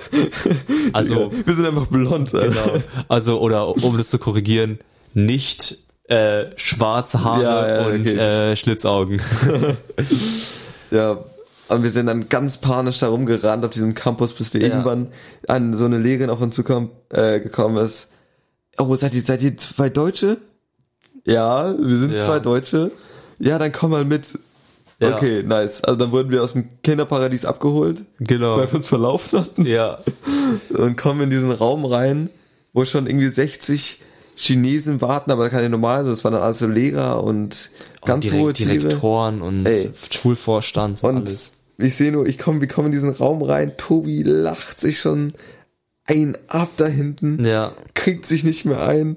Also, 0.92 1.30
wir 1.44 1.54
sind 1.54 1.66
einfach 1.66 1.86
blond. 1.86 2.34
Alter. 2.34 2.48
Genau. 2.48 2.82
Also, 3.08 3.40
oder 3.40 3.68
um 3.68 3.96
das 3.98 4.08
zu 4.10 4.18
korrigieren, 4.18 4.78
nicht 5.14 5.78
äh, 6.08 6.46
schwarze 6.56 7.22
Haare 7.24 7.42
Ja, 7.42 7.68
ja, 7.80 7.86
und 7.88 8.00
okay. 8.00 8.16
äh, 8.52 8.56
Schlitzaugen. 8.56 9.20
Ja, 10.90 11.18
und 11.68 11.82
wir 11.82 11.90
sind 11.90 12.06
dann 12.06 12.28
ganz 12.28 12.58
panisch 12.58 12.98
da 12.98 13.08
rumgerannt 13.08 13.64
auf 13.64 13.72
diesem 13.72 13.94
Campus, 13.94 14.34
bis 14.34 14.54
wir 14.54 14.60
Ja. 14.62 14.68
irgendwann 14.68 15.08
an 15.48 15.74
so 15.74 15.84
eine 15.84 15.98
Lehrerin 15.98 16.30
auf 16.30 16.40
uns 16.40 16.54
zukommen, 16.54 16.90
äh, 17.10 17.40
gekommen 17.40 17.76
ist. 17.84 18.10
Oh, 18.78 18.94
seid 18.94 19.14
ihr, 19.14 19.22
seid 19.22 19.42
ihr 19.42 19.56
zwei 19.56 19.88
Deutsche? 19.88 20.36
Ja, 21.24 21.74
wir 21.76 21.96
sind 21.96 22.12
Ja. 22.12 22.20
zwei 22.20 22.38
Deutsche. 22.38 22.92
Ja, 23.40 23.58
dann 23.58 23.72
komm 23.72 23.90
mal 23.90 24.04
mit. 24.04 24.38
Ja. 24.98 25.14
Okay, 25.14 25.42
nice. 25.42 25.84
Also 25.84 25.98
dann 25.98 26.10
wurden 26.10 26.30
wir 26.30 26.42
aus 26.42 26.54
dem 26.54 26.68
Kinderparadies 26.82 27.44
abgeholt, 27.44 28.02
Genau. 28.20 28.56
weil 28.56 28.66
wir 28.72 28.76
uns 28.76 28.86
verlaufen 28.86 29.40
hatten 29.40 29.66
Ja. 29.66 29.98
und 30.70 30.96
kommen 30.96 31.20
in 31.22 31.30
diesen 31.30 31.52
Raum 31.52 31.84
rein, 31.84 32.30
wo 32.72 32.84
schon 32.86 33.06
irgendwie 33.06 33.28
60 33.28 34.00
Chinesen 34.36 35.00
warten, 35.02 35.30
aber 35.30 35.48
keine 35.50 35.68
normalen, 35.70 36.06
das 36.06 36.24
waren 36.24 36.32
dann 36.34 36.42
alles 36.42 36.58
so 36.58 36.66
Lehrer 36.66 37.22
und 37.24 37.70
ganz 38.04 38.24
Direkt- 38.24 38.42
hohe 38.42 38.52
Tiere. 38.52 38.78
Direktoren 38.78 39.40
und 39.42 39.64
Ey. 39.66 39.90
Schulvorstand 40.10 41.02
und, 41.02 41.08
Und 41.10 41.16
alles. 41.26 41.54
ich 41.78 41.94
sehe 41.94 42.12
nur, 42.12 42.26
ich 42.26 42.38
komme, 42.38 42.60
wir 42.60 42.68
kommen 42.68 42.86
in 42.86 42.92
diesen 42.92 43.10
Raum 43.10 43.42
rein, 43.42 43.72
Tobi 43.78 44.22
lacht 44.22 44.80
sich 44.80 44.98
schon 45.00 45.32
ein 46.06 46.36
ab 46.48 46.70
da 46.76 46.86
hinten, 46.86 47.44
Ja. 47.44 47.72
kriegt 47.94 48.26
sich 48.26 48.44
nicht 48.44 48.64
mehr 48.64 48.86
ein. 48.86 49.16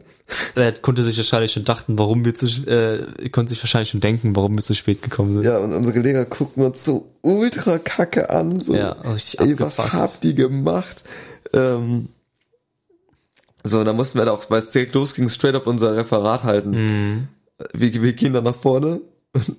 Er 0.55 0.71
konnte 0.73 1.03
sich 1.03 1.17
wahrscheinlich 1.17 1.53
schon 1.53 1.65
dachten, 1.65 1.97
warum 1.97 2.23
wir 2.23 2.35
zu, 2.35 2.45
äh, 2.67 3.29
konnte 3.29 3.49
sich 3.53 3.63
wahrscheinlich 3.63 3.89
schon 3.89 3.99
denken, 3.99 4.35
warum 4.35 4.55
wir 4.55 4.61
zu 4.61 4.75
spät 4.75 5.01
gekommen 5.01 5.31
sind. 5.31 5.43
Ja, 5.43 5.57
und 5.57 5.73
unsere 5.73 5.99
Lehrer 5.99 6.25
gucken 6.25 6.63
uns 6.63 6.85
so 6.85 7.09
ultra 7.21 7.79
kacke 7.79 8.29
an, 8.29 8.59
so, 8.59 8.75
Ja, 8.75 8.91
richtig 8.91 9.39
ey, 9.39 9.59
was 9.59 9.79
habt 9.79 10.23
ihr 10.23 10.33
gemacht? 10.35 11.03
Ähm, 11.53 12.09
so, 13.63 13.79
und 13.79 13.85
dann 13.85 13.95
mussten 13.95 14.19
wir 14.19 14.25
da 14.25 14.31
auch, 14.31 14.49
weil 14.49 14.59
es 14.59 14.69
direkt 14.69 14.93
losging, 14.95 15.29
straight 15.29 15.55
up 15.55 15.67
unser 15.67 15.95
Referat 15.95 16.43
halten. 16.43 16.69
Mhm. 16.71 17.27
Wir, 17.73 18.01
wir 18.01 18.13
gehen 18.13 18.33
dann 18.33 18.43
nach 18.45 18.55
vorne 18.55 19.01
und, 19.33 19.55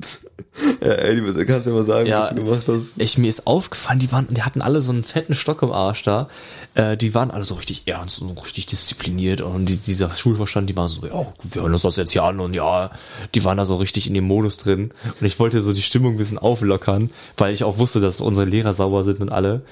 ja, 0.80 0.88
ey, 0.88 1.16
du 1.20 1.46
kannst 1.46 1.66
ja 1.66 1.72
mal 1.72 1.84
sagen, 1.84 2.06
Ja. 2.06 2.22
was 2.22 2.30
du 2.30 2.36
gemacht 2.36 2.62
hast. 2.66 2.92
Ich, 2.96 3.18
mir 3.18 3.28
ist 3.28 3.46
aufgefallen, 3.46 3.98
die 3.98 4.10
waren, 4.12 4.26
die 4.30 4.42
hatten 4.42 4.62
alle 4.62 4.82
so 4.82 4.92
einen 4.92 5.04
fetten 5.04 5.34
Stock 5.34 5.62
im 5.62 5.72
Arsch 5.72 6.02
da. 6.02 6.28
Äh, 6.74 6.96
die 6.96 7.14
waren 7.14 7.30
alle 7.30 7.44
so 7.44 7.54
richtig 7.54 7.82
ernst 7.86 8.22
und 8.22 8.36
so 8.36 8.42
richtig 8.42 8.66
diszipliniert. 8.66 9.40
Und 9.40 9.66
die, 9.66 9.76
dieser 9.76 10.10
Schulverstand, 10.10 10.68
die 10.70 10.76
waren 10.76 10.88
so, 10.88 11.06
ja, 11.06 11.26
wir 11.52 11.62
hören 11.62 11.72
uns 11.72 11.82
das 11.82 11.96
jetzt 11.96 12.12
hier 12.12 12.22
an 12.24 12.40
und 12.40 12.54
ja, 12.56 12.90
die 13.34 13.44
waren 13.44 13.56
da 13.56 13.64
so 13.64 13.76
richtig 13.76 14.06
in 14.06 14.14
dem 14.14 14.24
Modus 14.24 14.56
drin. 14.58 14.92
Und 15.20 15.26
ich 15.26 15.38
wollte 15.38 15.60
so 15.62 15.72
die 15.72 15.82
Stimmung 15.82 16.14
ein 16.14 16.18
bisschen 16.18 16.38
auflockern, 16.38 17.10
weil 17.36 17.52
ich 17.52 17.64
auch 17.64 17.78
wusste, 17.78 18.00
dass 18.00 18.20
unsere 18.20 18.46
Lehrer 18.46 18.74
sauber 18.74 19.04
sind 19.04 19.20
und 19.20 19.30
alle. 19.30 19.62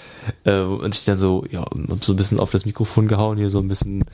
Äh, 0.45 0.61
und 0.61 0.95
ich 0.95 1.05
dann 1.05 1.19
so, 1.19 1.45
ja, 1.51 1.61
hab 1.61 2.05
so 2.05 2.13
ein 2.13 2.17
bisschen 2.17 2.41
auf 2.41 2.51
das 2.51 2.65
Mikrofon 2.67 3.09
gehauen, 3.09 3.39
hier 3.39 3.51
so 3.51 3.59
ein 3.61 3.69
bisschen, 3.69 4.05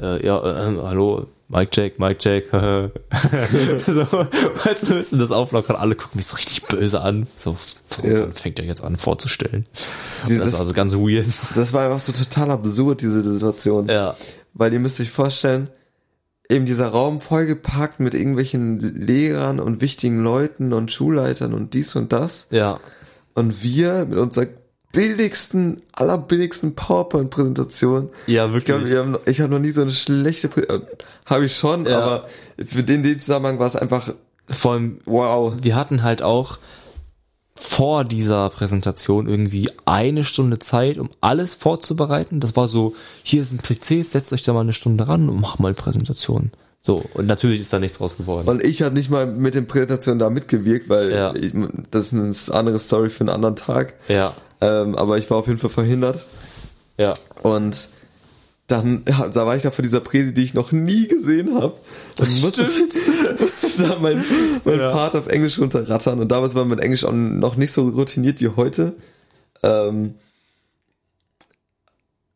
äh, 0.00 0.24
ja, 0.26 0.38
äh, 0.40 0.76
hallo, 0.82 1.26
Mike 1.52 1.70
Jack, 1.74 1.98
Mike 1.98 2.18
Jack, 2.20 2.44
so, 2.50 4.00
weißt 4.02 4.88
du, 4.88 4.94
müssen 4.94 5.18
das 5.18 5.30
auflockern, 5.30 5.76
alle 5.76 5.94
gucken 5.94 6.16
mich 6.16 6.26
so 6.26 6.36
richtig 6.36 6.62
böse 6.64 7.00
an. 7.02 7.26
So, 7.36 7.54
so 7.88 8.06
Ja. 8.06 8.26
das 8.26 8.40
fängt 8.40 8.58
er 8.58 8.64
jetzt 8.64 8.82
an 8.82 8.96
vorzustellen. 8.96 9.66
Die- 10.26 10.36
das 10.38 10.46
das- 10.46 10.54
ist 10.54 10.60
also 10.60 10.72
ganz 10.72 10.94
weird. 10.94 11.26
Das 11.54 11.72
war 11.72 11.84
einfach 11.84 12.00
so 12.00 12.12
total 12.12 12.50
absurd, 12.52 13.02
diese 13.02 13.22
Situation. 13.22 13.88
Ja. 13.88 14.16
Weil 14.54 14.72
ihr 14.72 14.78
müsst 14.80 14.98
euch 15.00 15.10
vorstellen, 15.10 15.68
eben 16.48 16.64
dieser 16.66 16.88
Raum 16.88 17.20
vollgepackt 17.20 18.00
mit 18.00 18.14
irgendwelchen 18.14 18.80
Lehrern 18.80 19.60
und 19.60 19.80
wichtigen 19.80 20.22
Leuten 20.22 20.72
und 20.72 20.90
Schulleitern 20.90 21.52
und 21.54 21.74
dies 21.74 21.94
und 21.96 22.12
das. 22.12 22.46
Ja. 22.50 22.80
Und 23.34 23.62
wir 23.62 24.04
mit 24.06 24.18
unserer 24.18 24.46
billigsten, 24.92 25.80
allerbilligsten 25.92 26.74
PowerPoint-Präsentation. 26.74 28.10
Ja, 28.26 28.54
Ich 28.54 28.64
glaube, 28.64 28.88
wir 28.88 28.98
haben, 28.98 29.16
ich 29.26 29.40
habe 29.40 29.52
noch 29.52 29.58
nie 29.58 29.70
so 29.70 29.82
eine 29.82 29.90
schlechte, 29.92 30.48
Prä- 30.48 30.68
äh, 30.68 30.80
habe 31.26 31.46
ich 31.46 31.56
schon, 31.56 31.86
Ja. 31.86 32.00
aber 32.00 32.26
für 32.66 32.84
den, 32.84 33.02
den 33.02 33.18
Zusammenhang 33.18 33.58
war 33.58 33.66
es 33.66 33.76
einfach, 33.76 34.14
Vor 34.50 34.72
allem, 34.72 35.00
wow. 35.06 35.54
wir 35.60 35.76
hatten 35.76 36.02
halt 36.02 36.22
auch 36.22 36.58
vor 37.54 38.04
dieser 38.04 38.48
Präsentation 38.50 39.28
irgendwie 39.28 39.70
eine 39.84 40.24
Stunde 40.24 40.58
Zeit, 40.58 40.98
um 40.98 41.08
alles 41.20 41.54
vorzubereiten. 41.54 42.40
Das 42.40 42.56
war 42.56 42.66
so, 42.66 42.94
hier 43.22 43.44
sind 43.44 43.62
PCs, 43.62 44.10
setzt 44.12 44.32
euch 44.32 44.42
da 44.42 44.52
mal 44.52 44.60
eine 44.60 44.72
Stunde 44.72 45.06
ran 45.06 45.28
und 45.28 45.40
macht 45.40 45.60
mal 45.60 45.72
Präsentation. 45.74 46.50
So, 46.80 47.04
und 47.14 47.26
natürlich 47.26 47.60
ist 47.60 47.72
da 47.72 47.78
nichts 47.78 48.00
raus 48.00 48.16
geworden. 48.16 48.48
Und 48.48 48.64
ich 48.64 48.82
habe 48.82 48.94
nicht 48.94 49.08
mal 49.10 49.26
mit 49.26 49.54
den 49.54 49.68
Präsentationen 49.68 50.18
da 50.18 50.28
mitgewirkt, 50.30 50.88
weil 50.88 51.12
Ja. 51.12 51.32
ich, 51.36 51.52
das 51.92 52.12
ist 52.12 52.50
eine 52.50 52.58
andere 52.58 52.78
Story 52.80 53.08
für 53.10 53.20
einen 53.20 53.28
anderen 53.28 53.54
Tag. 53.54 53.94
Ja, 54.08 54.34
Ähm, 54.62 54.94
aber 54.94 55.18
ich 55.18 55.28
war 55.30 55.36
auf 55.38 55.46
jeden 55.48 55.58
Fall 55.58 55.70
verhindert. 55.70 56.24
ja. 56.96 57.12
Und 57.42 57.88
dann 58.68 59.04
da 59.04 59.44
war 59.44 59.54
ich 59.56 59.64
da 59.64 59.70
vor 59.70 59.82
dieser 59.82 60.00
Präsi, 60.00 60.32
die 60.32 60.42
ich 60.42 60.54
noch 60.54 60.72
nie 60.72 61.06
gesehen 61.08 61.54
habe. 61.54 61.74
Und 62.20 62.40
musste, 62.40 62.66
musste 63.38 63.82
da 63.82 63.98
mein, 63.98 64.24
mein 64.64 64.78
Ja. 64.78 64.92
Part 64.92 65.14
auf 65.16 65.26
Englisch 65.26 65.58
runterrattern. 65.58 66.20
Und 66.20 66.28
damals 66.32 66.54
war 66.54 66.64
mein 66.64 66.78
Englisch 66.78 67.04
auch 67.04 67.12
noch 67.12 67.56
nicht 67.56 67.72
so 67.72 67.88
routiniert 67.88 68.40
wie 68.40 68.48
heute. 68.48 68.94
Ähm, 69.62 70.14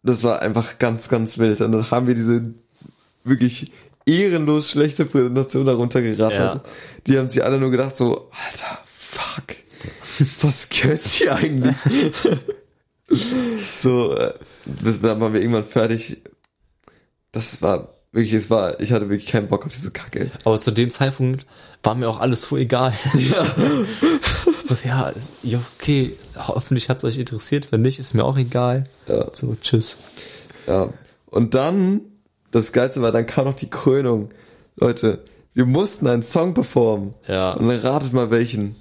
das 0.03 0.25
war 0.25 0.43
einfach 0.43 0.79
ganz, 0.79 1.09
ganz 1.09 1.39
wild. 1.39 1.61
Und 1.63 1.73
dann 1.73 1.91
haben 1.91 2.07
wir 2.07 2.15
diese 2.15 2.53
wirklich 3.25 3.73
ehrenlos 4.05 4.71
schlechte 4.71 5.07
Präsentation 5.07 5.65
darunter 5.65 6.03
gerattert. 6.03 6.65
Ja. 6.67 6.71
Die 7.07 7.19
haben 7.19 7.29
sich 7.29 7.45
alle 7.45 7.59
nur 7.59 7.71
gedacht 7.71 7.97
so, 7.97 8.29
Alter, 8.45 8.79
fuck. 8.85 9.57
Was 10.41 10.69
könnt 10.69 11.21
ihr 11.21 11.35
eigentlich? 11.35 11.77
so, 13.79 14.15
äh, 14.15 14.35
bis 14.65 15.01
dann 15.01 15.21
waren 15.21 15.33
wir 15.33 15.41
irgendwann 15.41 15.67
fertig. 15.67 16.23
das 17.33 17.63
war 17.63 17.97
wirklich, 18.13 18.33
es 18.33 18.51
war, 18.51 18.81
ich 18.81 18.93
hatte 18.93 19.09
wirklich 19.09 19.31
keinen 19.31 19.49
Bock 19.49 19.67
auf 19.67 19.73
diese 19.73 19.91
Kacke. 19.91 20.31
Aber 20.45 20.61
zu 20.61 20.71
dem 20.71 20.91
Zeitpunkt 20.91 21.47
war 21.83 21.95
mir 21.95 22.09
auch 22.09 22.21
alles 22.21 22.43
so 22.43 22.57
egal. 22.57 22.95
Ja. 23.15 23.47
So, 24.65 24.77
ja, 24.85 25.11
ist, 25.11 25.35
ja, 25.45 25.61
okay, 25.79 26.17
hoffentlich 26.37 26.89
hat's 26.89 27.05
euch 27.05 27.19
interessiert. 27.19 27.71
Wenn 27.71 27.83
nicht, 27.83 28.01
ist 28.01 28.15
mir 28.15 28.25
auch 28.25 28.37
egal. 28.37 28.87
Ja. 29.07 29.29
So, 29.33 29.57
tschüss. 29.61 29.97
Ja. 30.67 30.93
Und 31.27 31.55
dann, 31.55 32.01
das 32.51 32.73
Geilste 32.73 33.01
war, 33.01 33.13
dann 33.13 33.27
kam 33.27 33.45
noch 33.45 33.55
die 33.55 33.71
Krönung. 33.71 34.31
Leute, 34.75 35.23
wir 35.55 35.67
mussten 35.67 36.09
einen 36.09 36.25
Song 36.25 36.53
performen. 36.53 37.15
Ja. 37.29 37.53
Und 37.53 37.69
dann 37.69 37.79
ratet 37.79 38.13
mal 38.13 38.33
welchen. 38.33 38.75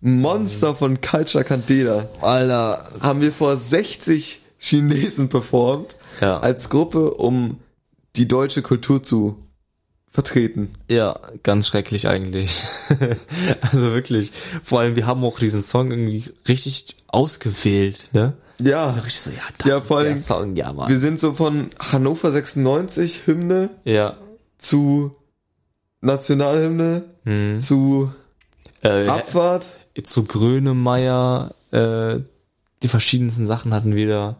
Monster 0.00 0.74
von 0.74 1.00
Culture 1.00 1.44
Candela. 1.44 2.08
Alter. 2.20 2.84
Haben 3.00 3.20
wir 3.20 3.32
vor 3.32 3.56
60 3.56 4.40
Chinesen 4.58 5.28
performt. 5.28 5.96
Ja. 6.20 6.38
Als 6.40 6.68
Gruppe, 6.70 7.12
um 7.14 7.58
die 8.16 8.26
deutsche 8.28 8.62
Kultur 8.62 9.02
zu 9.02 9.36
vertreten. 10.08 10.70
Ja, 10.90 11.18
ganz 11.42 11.68
schrecklich 11.68 12.08
eigentlich. 12.08 12.62
also 13.60 13.92
wirklich. 13.92 14.32
Vor 14.64 14.80
allem, 14.80 14.96
wir 14.96 15.06
haben 15.06 15.22
auch 15.24 15.38
diesen 15.38 15.62
Song 15.62 15.90
irgendwie 15.90 16.24
richtig 16.48 16.96
ausgewählt, 17.08 18.08
ne? 18.12 18.32
Ja. 18.60 18.90
Richtig 18.90 19.20
so, 19.20 19.30
ja, 19.30 19.36
das 19.58 19.66
Ja, 19.68 19.76
ist 19.78 19.86
vor 19.86 20.00
der 20.02 20.10
allem, 20.12 20.18
Song, 20.20 20.56
ja, 20.56 20.72
Mann. 20.72 20.88
Wir 20.88 20.98
sind 20.98 21.18
so 21.20 21.32
von 21.32 21.70
Hannover 21.78 22.32
96 22.32 23.26
Hymne 23.26 23.70
Ja. 23.84 24.16
zu 24.58 25.14
Nationalhymne 26.00 27.04
Hm. 27.24 27.58
zu 27.58 28.12
Äh, 28.82 29.06
Abfahrt. 29.08 29.66
Zu 30.04 30.24
Grönemeyer, 30.24 31.54
äh, 31.72 32.20
die 32.82 32.88
verschiedensten 32.88 33.46
Sachen 33.46 33.74
hatten 33.74 33.94
wir 33.94 34.08
da. 34.08 34.36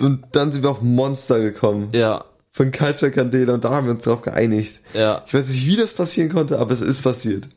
Und 0.00 0.24
dann 0.32 0.50
sind 0.52 0.62
wir 0.62 0.70
auf 0.70 0.82
Monster 0.82 1.40
gekommen. 1.40 1.90
Ja, 1.92 2.24
Von 2.52 2.72
Culture 2.72 3.10
Candela 3.10 3.54
und 3.54 3.64
da 3.64 3.70
haben 3.70 3.86
wir 3.86 3.92
uns 3.94 4.04
drauf 4.04 4.22
geeinigt. 4.22 4.80
ja. 4.94 5.22
Ich 5.26 5.32
weiß 5.34 5.48
nicht, 5.48 5.66
wie 5.66 5.76
das 5.76 5.92
passieren 5.94 6.30
konnte, 6.30 6.58
aber 6.58 6.72
es 6.72 6.80
ist 6.80 7.02
passiert. 7.02 7.48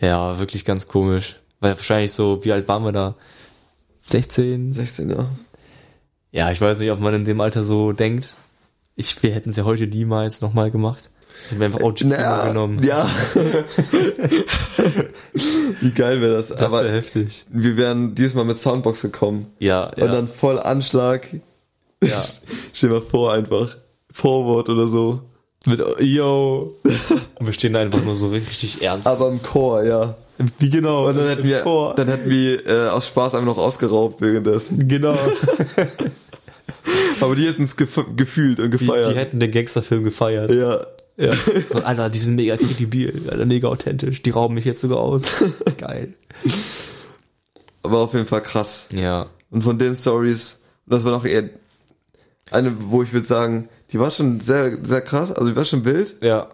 Ja, 0.00 0.38
wirklich 0.38 0.64
ganz 0.64 0.86
komisch. 0.88 1.36
Weil 1.60 1.76
wahrscheinlich 1.76 2.12
so, 2.12 2.44
wie 2.44 2.52
alt 2.52 2.68
waren 2.68 2.84
wir 2.84 2.92
da? 2.92 3.14
16? 4.06 4.72
16 4.72 5.10
Jahre. 5.10 5.28
Ja, 6.32 6.50
ich 6.50 6.60
weiß 6.60 6.78
nicht, 6.78 6.90
ob 6.90 7.00
man 7.00 7.14
in 7.14 7.24
dem 7.24 7.40
Alter 7.40 7.64
so 7.64 7.92
denkt. 7.92 8.34
Ich, 8.94 9.22
wir 9.22 9.30
hätten 9.32 9.50
es 9.50 9.56
ja 9.56 9.64
heute 9.64 9.86
niemals 9.86 10.40
nochmal 10.42 10.70
gemacht. 10.70 11.10
Hätten 11.48 11.60
wir 11.60 11.66
einfach 11.66 11.80
OG 11.80 12.00
Naja, 12.04 12.48
genommen. 12.48 12.82
ja. 12.82 13.08
wie 15.80 15.90
geil 15.92 16.20
wäre 16.20 16.34
das. 16.34 16.48
das 16.48 16.72
wäre 16.72 16.90
heftig. 16.90 17.44
wir 17.50 17.76
wären 17.76 18.14
dieses 18.14 18.34
Mal 18.34 18.44
mit 18.44 18.56
Soundbox 18.58 19.02
gekommen. 19.02 19.46
Ja, 19.58 19.90
ja. 19.96 20.04
Und 20.04 20.12
dann 20.12 20.28
voll 20.28 20.58
Anschlag. 20.58 21.28
Ja. 22.02 22.16
Stell 22.72 22.90
dir 22.90 22.96
mal 22.96 23.02
vor, 23.02 23.32
einfach. 23.32 23.76
Vorwort 24.10 24.68
oder 24.68 24.86
so. 24.88 25.20
mit, 25.66 25.80
yo. 26.00 26.74
Und 27.38 27.46
wir 27.46 27.52
stehen 27.52 27.72
da 27.74 27.80
einfach 27.80 28.02
nur 28.02 28.16
so 28.16 28.28
richtig 28.28 28.82
ernst. 28.82 29.06
Aber 29.06 29.28
im 29.28 29.42
Chor, 29.42 29.82
ja. 29.84 30.16
Wie 30.58 30.68
genau? 30.70 31.06
Und 31.08 31.16
dann 31.16 31.28
hätten 31.28 31.44
wir, 31.44 31.60
Chor. 31.60 31.94
dann 31.94 32.08
hätten 32.08 32.28
wir 32.28 32.66
äh, 32.66 32.88
aus 32.88 33.06
Spaß 33.08 33.34
einfach 33.34 33.46
noch 33.46 33.58
ausgeraubt 33.58 34.20
währenddessen. 34.20 34.86
Genau. 34.88 35.16
Aber 37.20 37.34
die 37.34 37.46
hätten 37.46 37.62
es 37.64 37.76
gef 37.76 37.98
gefühlt 38.16 38.60
und 38.60 38.70
Die, 38.72 38.78
gefeiert. 38.78 39.10
die 39.12 39.16
hätten 39.16 39.40
den 39.40 39.50
Gangsterfilm 39.50 40.04
gefeiert. 40.04 40.50
ja. 40.50 40.86
Ja. 41.16 41.32
So, 41.68 41.78
Alter, 41.82 42.10
die 42.10 42.18
sind 42.18 42.36
mega 42.36 42.56
kredibil, 42.56 43.22
Alter, 43.30 43.46
mega 43.46 43.68
authentisch. 43.68 44.22
Die 44.22 44.30
rauben 44.30 44.54
mich 44.54 44.64
jetzt 44.64 44.80
sogar 44.80 44.98
aus. 44.98 45.24
Geil. 45.78 46.14
Aber 47.82 47.98
auf 47.98 48.14
jeden 48.14 48.26
Fall 48.26 48.42
krass. 48.42 48.88
Ja. 48.92 49.28
Und 49.50 49.62
von 49.62 49.78
den 49.78 49.94
Stories, 49.96 50.60
das 50.86 51.04
war 51.04 51.12
noch 51.12 51.24
eher 51.24 51.48
eine, 52.50 52.76
wo 52.90 53.02
ich 53.02 53.12
würde 53.12 53.26
sagen, 53.26 53.68
die 53.92 53.98
war 53.98 54.10
schon 54.10 54.40
sehr, 54.40 54.84
sehr 54.84 55.00
krass, 55.00 55.32
also 55.32 55.48
die 55.48 55.56
war 55.56 55.64
schon 55.64 55.84
wild, 55.84 56.16
Ja. 56.22 56.48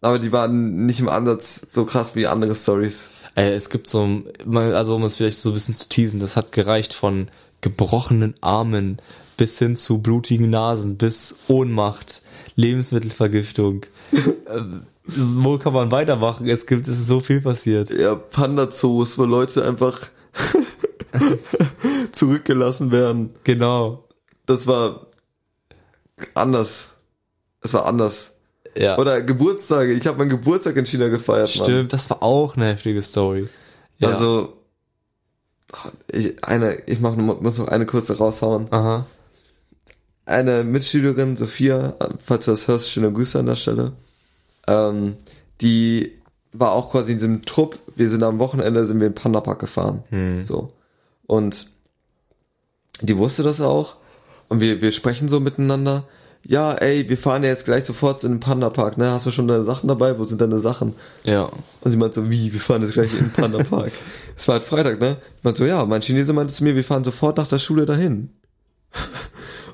aber 0.00 0.18
die 0.18 0.32
waren 0.32 0.86
nicht 0.86 1.00
im 1.00 1.08
Ansatz 1.08 1.66
so 1.72 1.84
krass 1.84 2.14
wie 2.14 2.26
andere 2.26 2.54
Stories. 2.54 3.10
Äh, 3.36 3.52
es 3.52 3.70
gibt 3.70 3.88
so, 3.88 4.22
also 4.54 4.96
um 4.96 5.04
es 5.04 5.16
vielleicht 5.16 5.38
so 5.38 5.50
ein 5.50 5.54
bisschen 5.54 5.74
zu 5.74 5.88
teasen, 5.88 6.20
das 6.20 6.36
hat 6.36 6.52
gereicht 6.52 6.94
von 6.94 7.28
gebrochenen 7.60 8.34
Armen 8.40 8.98
bis 9.36 9.58
hin 9.58 9.76
zu 9.76 9.98
blutigen 9.98 10.50
Nasen, 10.50 10.96
bis 10.96 11.36
Ohnmacht, 11.48 12.22
Lebensmittelvergiftung. 12.60 13.86
äh, 14.12 14.60
wo 15.06 15.58
kann 15.58 15.72
man 15.72 15.90
weitermachen? 15.90 16.46
Es 16.46 16.66
gibt, 16.66 16.86
es 16.86 16.98
ist 16.98 17.06
so 17.06 17.20
viel 17.20 17.40
passiert. 17.40 17.90
Ja, 17.90 18.14
Panda-Zoos, 18.14 19.18
wo 19.18 19.24
Leute 19.24 19.64
einfach 19.64 19.98
zurückgelassen 22.12 22.92
werden. 22.92 23.34
Genau. 23.44 24.04
Das 24.46 24.66
war 24.66 25.06
anders. 26.34 26.90
Es 27.62 27.74
war 27.74 27.86
anders. 27.86 28.36
Ja. 28.76 28.98
Oder 28.98 29.22
Geburtstage. 29.22 29.92
Ich 29.92 30.06
habe 30.06 30.18
meinen 30.18 30.30
Geburtstag 30.30 30.76
in 30.76 30.86
China 30.86 31.08
gefeiert, 31.08 31.54
Mann. 31.56 31.64
Stimmt, 31.64 31.92
das 31.92 32.08
war 32.10 32.22
auch 32.22 32.56
eine 32.56 32.66
heftige 32.66 33.02
Story. 33.02 33.48
Ja. 33.98 34.10
Also, 34.10 34.56
ich, 36.12 36.42
eine, 36.44 36.74
ich 36.86 37.00
mach, 37.00 37.16
muss 37.16 37.58
noch 37.58 37.68
eine 37.68 37.86
kurze 37.86 38.18
raushauen. 38.18 38.66
Aha. 38.70 39.06
Eine 40.30 40.62
Mitschülerin, 40.62 41.36
Sophia, 41.36 41.96
falls 42.24 42.44
du 42.44 42.52
das 42.52 42.68
hörst, 42.68 42.90
schöne 42.90 43.12
Grüße 43.12 43.38
an 43.40 43.46
der 43.46 43.56
Stelle. 43.56 43.92
Ähm, 44.68 45.16
die 45.60 46.12
war 46.52 46.70
auch 46.70 46.92
quasi 46.92 47.12
in 47.12 47.18
diesem 47.18 47.44
Trupp. 47.44 47.80
Wir 47.96 48.08
sind 48.08 48.22
am 48.22 48.38
Wochenende, 48.38 48.84
sind 48.86 49.00
wir 49.00 49.08
in 49.08 49.12
den 49.12 49.20
Pandapark 49.20 49.58
gefahren. 49.58 50.04
Hm. 50.10 50.44
So. 50.44 50.72
Und 51.26 51.66
die 53.00 53.16
wusste 53.16 53.42
das 53.42 53.60
auch. 53.60 53.96
Und 54.48 54.60
wir, 54.60 54.80
wir 54.80 54.92
sprechen 54.92 55.28
so 55.28 55.40
miteinander. 55.40 56.04
Ja, 56.44 56.74
ey, 56.74 57.08
wir 57.08 57.18
fahren 57.18 57.42
ja 57.42 57.50
jetzt 57.50 57.64
gleich 57.64 57.84
sofort 57.84 58.22
in 58.22 58.34
den 58.34 58.40
Pandapark, 58.40 58.98
ne? 58.98 59.10
Hast 59.10 59.26
du 59.26 59.32
schon 59.32 59.48
deine 59.48 59.64
Sachen 59.64 59.88
dabei? 59.88 60.16
Wo 60.16 60.22
sind 60.22 60.40
deine 60.40 60.60
Sachen? 60.60 60.94
Ja. 61.24 61.50
Und 61.80 61.90
sie 61.90 61.96
meint 61.96 62.14
so, 62.14 62.30
wie, 62.30 62.52
wir 62.52 62.60
fahren 62.60 62.82
jetzt 62.82 62.94
gleich 62.94 63.12
in 63.12 63.24
den 63.24 63.32
Pandapark. 63.32 63.90
es 64.36 64.46
war 64.46 64.54
halt 64.54 64.64
Freitag, 64.64 65.00
ne? 65.00 65.16
Ich 65.38 65.44
meinte 65.44 65.58
so, 65.58 65.64
ja, 65.64 65.84
mein 65.84 66.02
Chinese 66.02 66.32
meinte 66.32 66.54
zu 66.54 66.62
mir, 66.62 66.76
wir 66.76 66.84
fahren 66.84 67.02
sofort 67.02 67.36
nach 67.36 67.48
der 67.48 67.58
Schule 67.58 67.84
dahin. 67.84 68.30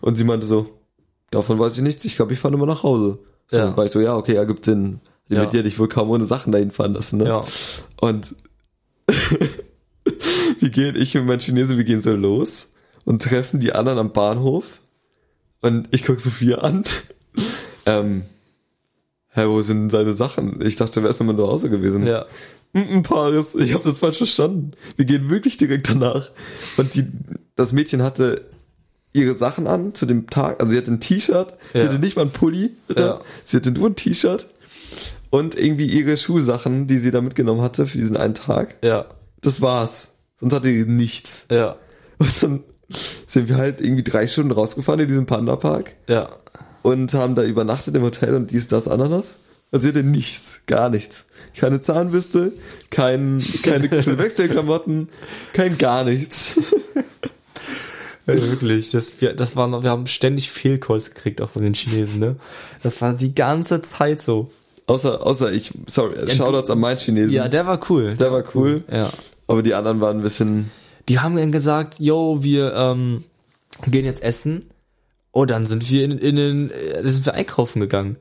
Und 0.07 0.14
sie 0.14 0.23
meinte 0.23 0.47
so, 0.47 0.71
davon 1.33 1.59
weiß 1.59 1.77
ich 1.77 1.83
nichts, 1.83 2.05
ich 2.05 2.14
glaube, 2.14 2.33
ich 2.33 2.38
fahre 2.38 2.55
immer 2.55 2.64
nach 2.64 2.85
Hause. 2.85 3.19
So, 3.49 3.57
Ja. 3.59 3.77
war 3.77 3.87
ich 3.87 3.90
so, 3.90 3.99
ja, 4.01 4.14
okay, 4.14 4.35
ergibt 4.37 4.64
Sinn. 4.64 5.01
Die 5.29 5.35
Ja. 5.35 5.40
wird 5.40 5.53
ja 5.53 5.62
dich 5.62 5.81
wohl 5.81 5.88
kaum 5.88 6.11
ohne 6.11 6.25
Sachen 6.25 6.53
dahin 6.53 6.71
fahren 6.71 6.95
lassen, 6.95 7.16
ne? 7.16 7.25
Ja. 7.25 7.45
Und 8.01 8.37
wir 10.61 10.71
gehen, 10.71 10.95
ich 10.95 11.16
und 11.19 11.27
mein 11.27 11.40
Chinese, 11.40 11.77
wir 11.77 11.83
gehen 11.83 12.01
so 12.01 12.12
los 12.12 12.71
und 13.05 13.21
treffen 13.21 13.59
die 13.59 13.73
anderen 13.73 13.99
am 13.99 14.12
Bahnhof. 14.12 14.81
Und 15.61 15.88
ich 15.90 16.05
guck 16.05 16.21
Sophia 16.21 16.59
an. 16.59 16.85
ähm, 17.87 18.23
hä, 19.31 19.47
wo 19.49 19.61
sind 19.62 19.90
seine 19.90 20.12
Sachen? 20.12 20.64
Ich 20.64 20.77
dachte, 20.77 21.01
er 21.01 21.11
ist 21.11 21.19
nochmal 21.19 21.37
zu 21.37 21.49
Hause 21.49 21.69
gewesen. 21.69 22.07
Ja. 22.07 22.27
Mm, 22.75 22.99
mm, 22.99 23.03
Paris, 23.03 23.57
ich 23.57 23.75
habe 23.75 23.83
das 23.83 23.99
falsch 23.99 24.19
verstanden. 24.19 24.71
Wir 24.95 25.05
gehen 25.05 25.31
wirklich 25.31 25.57
direkt 25.57 25.88
danach. 25.88 26.31
Und 26.77 26.95
die, 26.95 27.09
das 27.57 27.73
Mädchen 27.73 28.05
hatte 28.05 28.45
ihre 29.16 29.35
Sachen 29.35 29.66
an 29.66 29.94
zu 29.94 30.07
dem 30.07 30.29
Tag. 30.29 30.61
Also 30.61 30.70
sie 30.72 30.79
hatte 30.79 30.92
ein 30.92 31.00
T-Shirt, 31.00 31.55
sie 31.72 31.79
Ja. 31.81 31.85
hatte 31.87 31.98
nicht 31.98 32.16
mal 32.16 32.22
ein 32.22 32.31
Pulli. 32.31 32.74
Ja. 32.96 33.20
Sie 33.44 33.57
hatte 33.57 33.70
nur 33.72 33.88
ein 33.90 33.96
T-Shirt 33.96 34.46
und 35.31 35.57
irgendwie 35.59 35.87
ihre 35.87 36.16
Schulsachen, 36.16 36.87
die 36.87 36.98
sie 36.98 37.11
da 37.11 37.20
mitgenommen 37.20 37.61
hatte 37.62 37.87
für 37.87 37.98
diesen 37.98 38.16
einen 38.16 38.35
Tag. 38.35 38.76
Ja. 38.85 39.07
Das 39.40 39.61
war's. 39.61 40.09
Sonst 40.38 40.55
hatte 40.55 40.68
sie 40.68 40.85
nichts. 40.87 41.46
Ja. 41.50 41.76
Und 42.18 42.42
dann 42.42 42.61
sind 43.26 43.48
wir 43.48 43.57
halt 43.57 43.81
irgendwie 43.81 44.05
drei 44.05 44.26
Stunden 44.29 44.52
rausgefahren 44.52 45.00
in 45.00 45.09
diesem 45.09 45.26
Panda-Park 45.26 45.94
Ja. 46.09 46.29
und 46.83 47.12
haben 47.14 47.35
da 47.35 47.42
übernachtet 47.42 47.94
im 47.96 48.02
Hotel 48.02 48.35
und 48.35 48.50
dies, 48.52 48.66
das, 48.68 48.87
Ananas. 48.88 49.38
Und 49.72 49.81
sie 49.81 49.88
hatte 49.88 50.05
nichts, 50.05 50.61
gar 50.66 50.90
nichts. 50.90 51.26
Keine 51.57 51.81
Zahnbürste, 51.81 52.52
kein, 52.90 53.42
keine 53.62 53.90
Wechselklamotten, 54.18 55.09
kein 55.52 55.76
gar 55.79 56.05
nichts. 56.05 56.61
Ja, 58.27 58.35
wirklich. 58.35 58.91
Das, 58.91 59.21
wir, 59.21 59.35
das 59.35 59.57
war 59.57 59.69
noch, 59.69 59.83
wir 59.83 59.91
haben 59.91 60.07
ständig 60.07 60.51
Fehlcalls 60.51 61.15
gekriegt, 61.15 61.41
auch 61.41 61.51
von 61.51 61.62
den 61.62 61.75
Chinesen, 61.75 62.19
ne? 62.19 62.37
Das 62.83 63.01
war 63.01 63.15
die 63.15 63.35
ganze 63.35 63.83
Zeit 63.83 64.21
so. 64.21 64.51
Außer, 64.87 65.25
außer 65.25 65.53
ich, 65.53 65.73
sorry, 65.87 66.29
Shoutouts 66.29 66.71
an 66.71 66.79
meinen 66.79 66.99
Chinesen. 66.99 67.33
Ja, 67.33 67.49
der 67.49 67.67
war 67.67 67.81
cool. 67.91 68.15
der 68.17 68.33
war 68.33 68.45
cool. 68.55 68.85
Ja. 68.91 69.11
Aber 69.47 69.62
die 69.62 69.75
anderen 69.75 70.01
waren 70.01 70.19
ein 70.19 70.23
bisschen, 70.23 70.71
Die 71.09 71.21
haben 71.21 71.37
dann 71.37 71.53
gesagt, 71.53 72.01
yo, 72.01 72.39
wir 72.43 72.73
ähm, 72.75 73.25
gehen 73.87 74.05
jetzt 74.05 74.23
essen. 74.23 74.71
Oh, 75.33 75.45
dann 75.45 75.67
sind 75.67 75.91
wir 75.91 76.05
in, 76.05 76.19
in 76.19 76.37
den, 76.37 76.71
äh, 76.71 77.09
sind 77.09 77.27
wir 77.27 77.35
einkaufen 77.35 77.81
gegangen. 77.81 78.17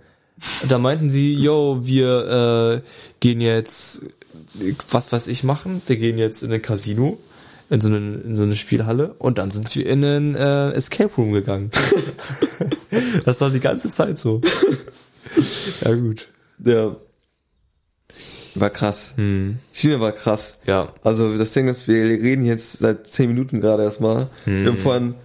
Und 0.61 0.71
da 0.71 0.77
meinten 0.77 1.09
sie, 1.09 1.33
yo, 1.33 1.79
wir 1.81 2.81
äh, 2.83 2.89
gehen 3.19 3.41
jetzt, 3.41 4.01
was 4.91 5.11
weiß 5.11 5.27
ich 5.27 5.43
machen, 5.43 5.81
wir 5.87 5.95
gehen 5.95 6.17
jetzt 6.17 6.43
in 6.43 6.51
ein 6.51 6.61
Casino, 6.61 7.17
in 7.69 7.81
so 7.81 7.87
eine, 7.87 7.97
in 8.17 8.35
so 8.35 8.43
eine 8.43 8.55
Spielhalle 8.55 9.13
und 9.19 9.37
dann 9.37 9.51
sind 9.51 9.75
wir 9.75 9.85
in 9.87 10.03
einen 10.03 10.35
äh, 10.35 10.71
Escape 10.71 11.11
Room 11.17 11.31
gegangen. 11.33 11.71
das 13.25 13.41
war 13.41 13.49
die 13.49 13.59
ganze 13.59 13.89
Zeit 13.91 14.17
so. 14.17 14.41
Ja, 15.83 15.93
gut. 15.95 16.27
der 16.57 16.95
war 18.55 18.69
krass. 18.69 19.13
Hm. 19.17 19.57
China 19.73 19.99
war 19.99 20.11
krass. 20.13 20.59
Ja. 20.65 20.93
Also 21.03 21.37
das 21.37 21.51
Ding 21.53 21.67
ist, 21.67 21.87
wir 21.87 22.03
reden 22.03 22.45
jetzt 22.45 22.79
seit 22.79 23.07
zehn 23.07 23.27
Minuten 23.29 23.59
gerade 23.59 23.83
erstmal. 23.83 24.29
Wir 24.45 24.67
haben 24.67 24.77
vorhin 24.77 25.15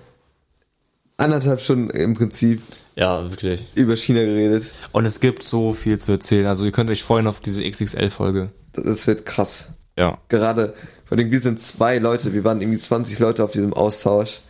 anderthalb 1.16 1.60
Stunden 1.60 1.90
im 1.90 2.14
Prinzip 2.14 2.62
Ja, 2.96 3.30
wirklich. 3.30 3.66
über 3.74 3.94
China 3.96 4.20
geredet. 4.20 4.70
Und 4.92 5.04
es 5.04 5.20
gibt 5.20 5.42
so 5.42 5.72
viel 5.72 5.98
zu 5.98 6.12
erzählen. 6.12 6.46
Also 6.46 6.64
ihr 6.64 6.72
könnt 6.72 6.90
euch 6.90 7.04
freuen 7.04 7.26
auf 7.26 7.40
diese 7.40 7.62
XXL-Folge. 7.62 8.48
Das 8.72 9.06
wird 9.06 9.26
krass. 9.26 9.68
Ja. 9.98 10.18
Gerade, 10.28 10.74
allem 11.18 11.30
wir 11.30 11.40
sind 11.40 11.60
zwei 11.60 11.98
Leute, 11.98 12.32
wir 12.32 12.44
waren 12.44 12.60
irgendwie 12.60 12.78
20 12.78 13.18
Leute 13.18 13.44
auf 13.44 13.50
diesem 13.52 13.72
Austausch. 13.72 14.40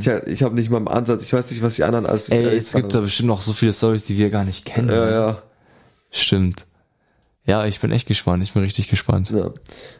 Ich, 0.00 0.06
ich 0.08 0.42
habe 0.42 0.56
nicht 0.56 0.70
mal 0.70 0.78
im 0.78 0.88
Ansatz, 0.88 1.22
ich 1.22 1.32
weiß 1.32 1.50
nicht, 1.52 1.62
was 1.62 1.76
die 1.76 1.84
anderen 1.84 2.04
alles 2.04 2.28
Ey, 2.30 2.56
es 2.56 2.72
gibt 2.72 2.92
da 2.92 2.98
haben. 2.98 3.04
bestimmt 3.04 3.28
noch 3.28 3.42
so 3.42 3.52
viele 3.52 3.72
Stories, 3.72 4.02
die 4.04 4.18
wir 4.18 4.28
gar 4.30 4.44
nicht 4.44 4.64
kennen. 4.64 4.88
Ja, 4.88 5.08
ja. 5.08 5.42
Stimmt. 6.10 6.66
Ja, 7.44 7.64
ich 7.66 7.80
bin 7.80 7.92
echt 7.92 8.08
gespannt. 8.08 8.42
Ich 8.42 8.52
bin 8.52 8.62
richtig 8.62 8.88
gespannt. 8.88 9.30
Ja. 9.30 9.50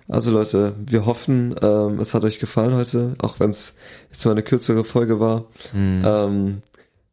Also 0.09 0.31
Leute, 0.33 0.75
wir 0.85 1.07
hoffen, 1.07 1.55
ähm, 1.62 1.98
es 2.01 2.12
hat 2.14 2.25
euch 2.25 2.40
gefallen 2.40 2.75
heute, 2.75 3.14
auch 3.18 3.38
wenn 3.40 3.51
es 3.51 3.75
jetzt 4.11 4.25
mal 4.25 4.33
eine 4.33 4.42
kürzere 4.42 4.85
Folge 4.85 5.20
war. 5.20 5.44
Ähm, 5.75 6.62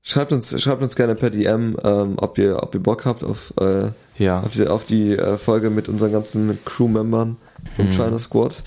schreibt 0.10 0.32
uns, 0.32 0.60
schreibt 0.62 0.82
uns 0.82 0.96
gerne 0.96 1.16
per 1.16 1.30
DM, 1.30 1.78
ähm, 1.84 2.14
ob 2.18 2.38
ihr, 2.38 2.62
ob 2.64 2.74
ihr 2.74 2.82
Bock 2.84 3.06
habt 3.06 3.24
auf, 3.24 3.54
äh, 3.60 3.92
Ja. 4.18 4.42
auf 4.42 4.52
die, 4.52 4.68
auf 4.68 4.84
die 4.86 5.14
äh, 5.14 5.38
Folge 5.38 5.70
mit 5.70 5.88
unseren 5.90 6.12
ganzen 6.12 6.58
Crew-Membern 6.66 7.38
vom 7.76 7.92
China 7.92 8.18
Squad. 8.20 8.64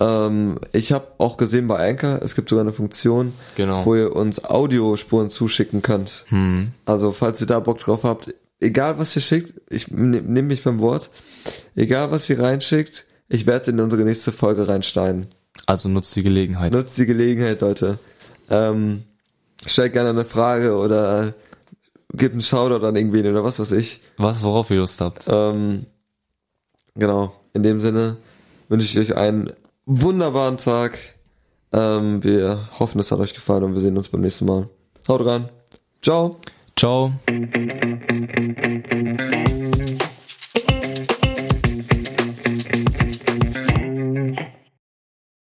Ähm, 0.00 0.58
ich 0.72 0.92
habe 0.92 1.06
auch 1.18 1.36
gesehen 1.36 1.66
bei 1.68 1.88
Anchor, 1.90 2.20
es 2.22 2.34
gibt 2.34 2.48
sogar 2.48 2.62
eine 2.62 2.72
Funktion, 2.72 3.32
Genau. 3.56 3.84
wo 3.84 3.94
ihr 3.96 4.14
uns 4.14 4.44
Audiospuren 4.44 5.28
zuschicken 5.28 5.82
könnt. 5.82 6.24
Hm. 6.28 6.68
Also 6.86 7.12
falls 7.12 7.40
ihr 7.40 7.46
da 7.48 7.58
Bock 7.60 7.78
drauf 7.78 8.00
habt, 8.04 8.32
egal 8.60 8.98
was 8.98 9.14
ihr 9.16 9.22
schickt, 9.22 9.54
ich 9.68 9.88
nehme 9.90 10.22
nehm 10.22 10.46
mich 10.46 10.62
beim 10.62 10.78
Wort, 10.78 11.10
egal 11.74 12.10
was 12.12 12.30
ihr 12.30 12.40
reinschickt, 12.40 13.06
ich 13.28 13.46
werde 13.46 13.62
es 13.62 13.68
in 13.68 13.80
unsere 13.80 14.02
nächste 14.04 14.32
Folge 14.32 14.68
reinschneiden. 14.68 15.26
Also 15.66 15.88
nutzt 15.88 16.14
die 16.16 16.22
Gelegenheit. 16.22 16.72
Nutzt 16.72 16.96
die 16.96 17.04
Gelegenheit, 17.06 17.60
Leute. 17.60 17.98
Ähm, 18.50 19.02
stellt 19.66 19.92
gerne 19.92 20.10
eine 20.10 20.24
Frage 20.24 20.76
oder 20.76 21.34
gebt 22.12 22.32
einen 22.32 22.42
Shoutout 22.42 22.86
an 22.86 22.96
irgendwen 22.96 23.26
oder 23.26 23.44
was 23.44 23.58
weiß 23.58 23.72
ich. 23.72 24.00
Was, 24.16 24.42
worauf 24.42 24.70
ihr 24.70 24.78
Lust 24.78 25.00
habt. 25.00 25.24
Ähm, 25.28 25.86
genau, 26.94 27.34
in 27.54 27.62
dem 27.62 27.80
Sinne 27.80 28.16
wünsche 28.68 28.86
ich 28.86 28.98
euch 28.98 29.16
einen 29.16 29.52
wunderbaren 29.86 30.58
Tag. 30.58 30.98
Ähm, 31.72 32.24
wir 32.24 32.68
hoffen, 32.78 32.98
es 32.98 33.12
hat 33.12 33.20
euch 33.20 33.34
gefallen 33.34 33.64
und 33.64 33.74
wir 33.74 33.80
sehen 33.80 33.96
uns 33.96 34.08
beim 34.08 34.22
nächsten 34.22 34.46
Mal. 34.46 34.68
Haut 35.06 35.24
rein. 35.24 35.48
Ciao. 36.02 36.36
Ciao. 36.76 37.12